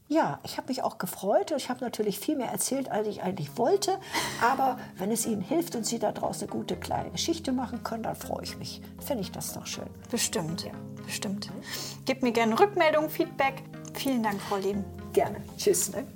[0.09, 1.53] Ja, ich habe mich auch gefreut.
[1.57, 3.99] Ich habe natürlich viel mehr erzählt, als ich eigentlich wollte.
[4.41, 8.05] Aber wenn es Ihnen hilft und Sie da draußen eine gute kleine Geschichte machen können,
[8.05, 8.83] dann freue ich mich.
[9.05, 9.89] Finde ich das doch schön.
[10.11, 10.73] Bestimmt, ja.
[11.05, 11.51] bestimmt.
[12.05, 13.65] Gebt mir gerne Rückmeldung, Feedback.
[13.95, 14.85] Vielen Dank, Frau Leben.
[15.13, 15.43] Gerne.
[15.57, 15.91] Tschüss.
[15.91, 16.07] Ne?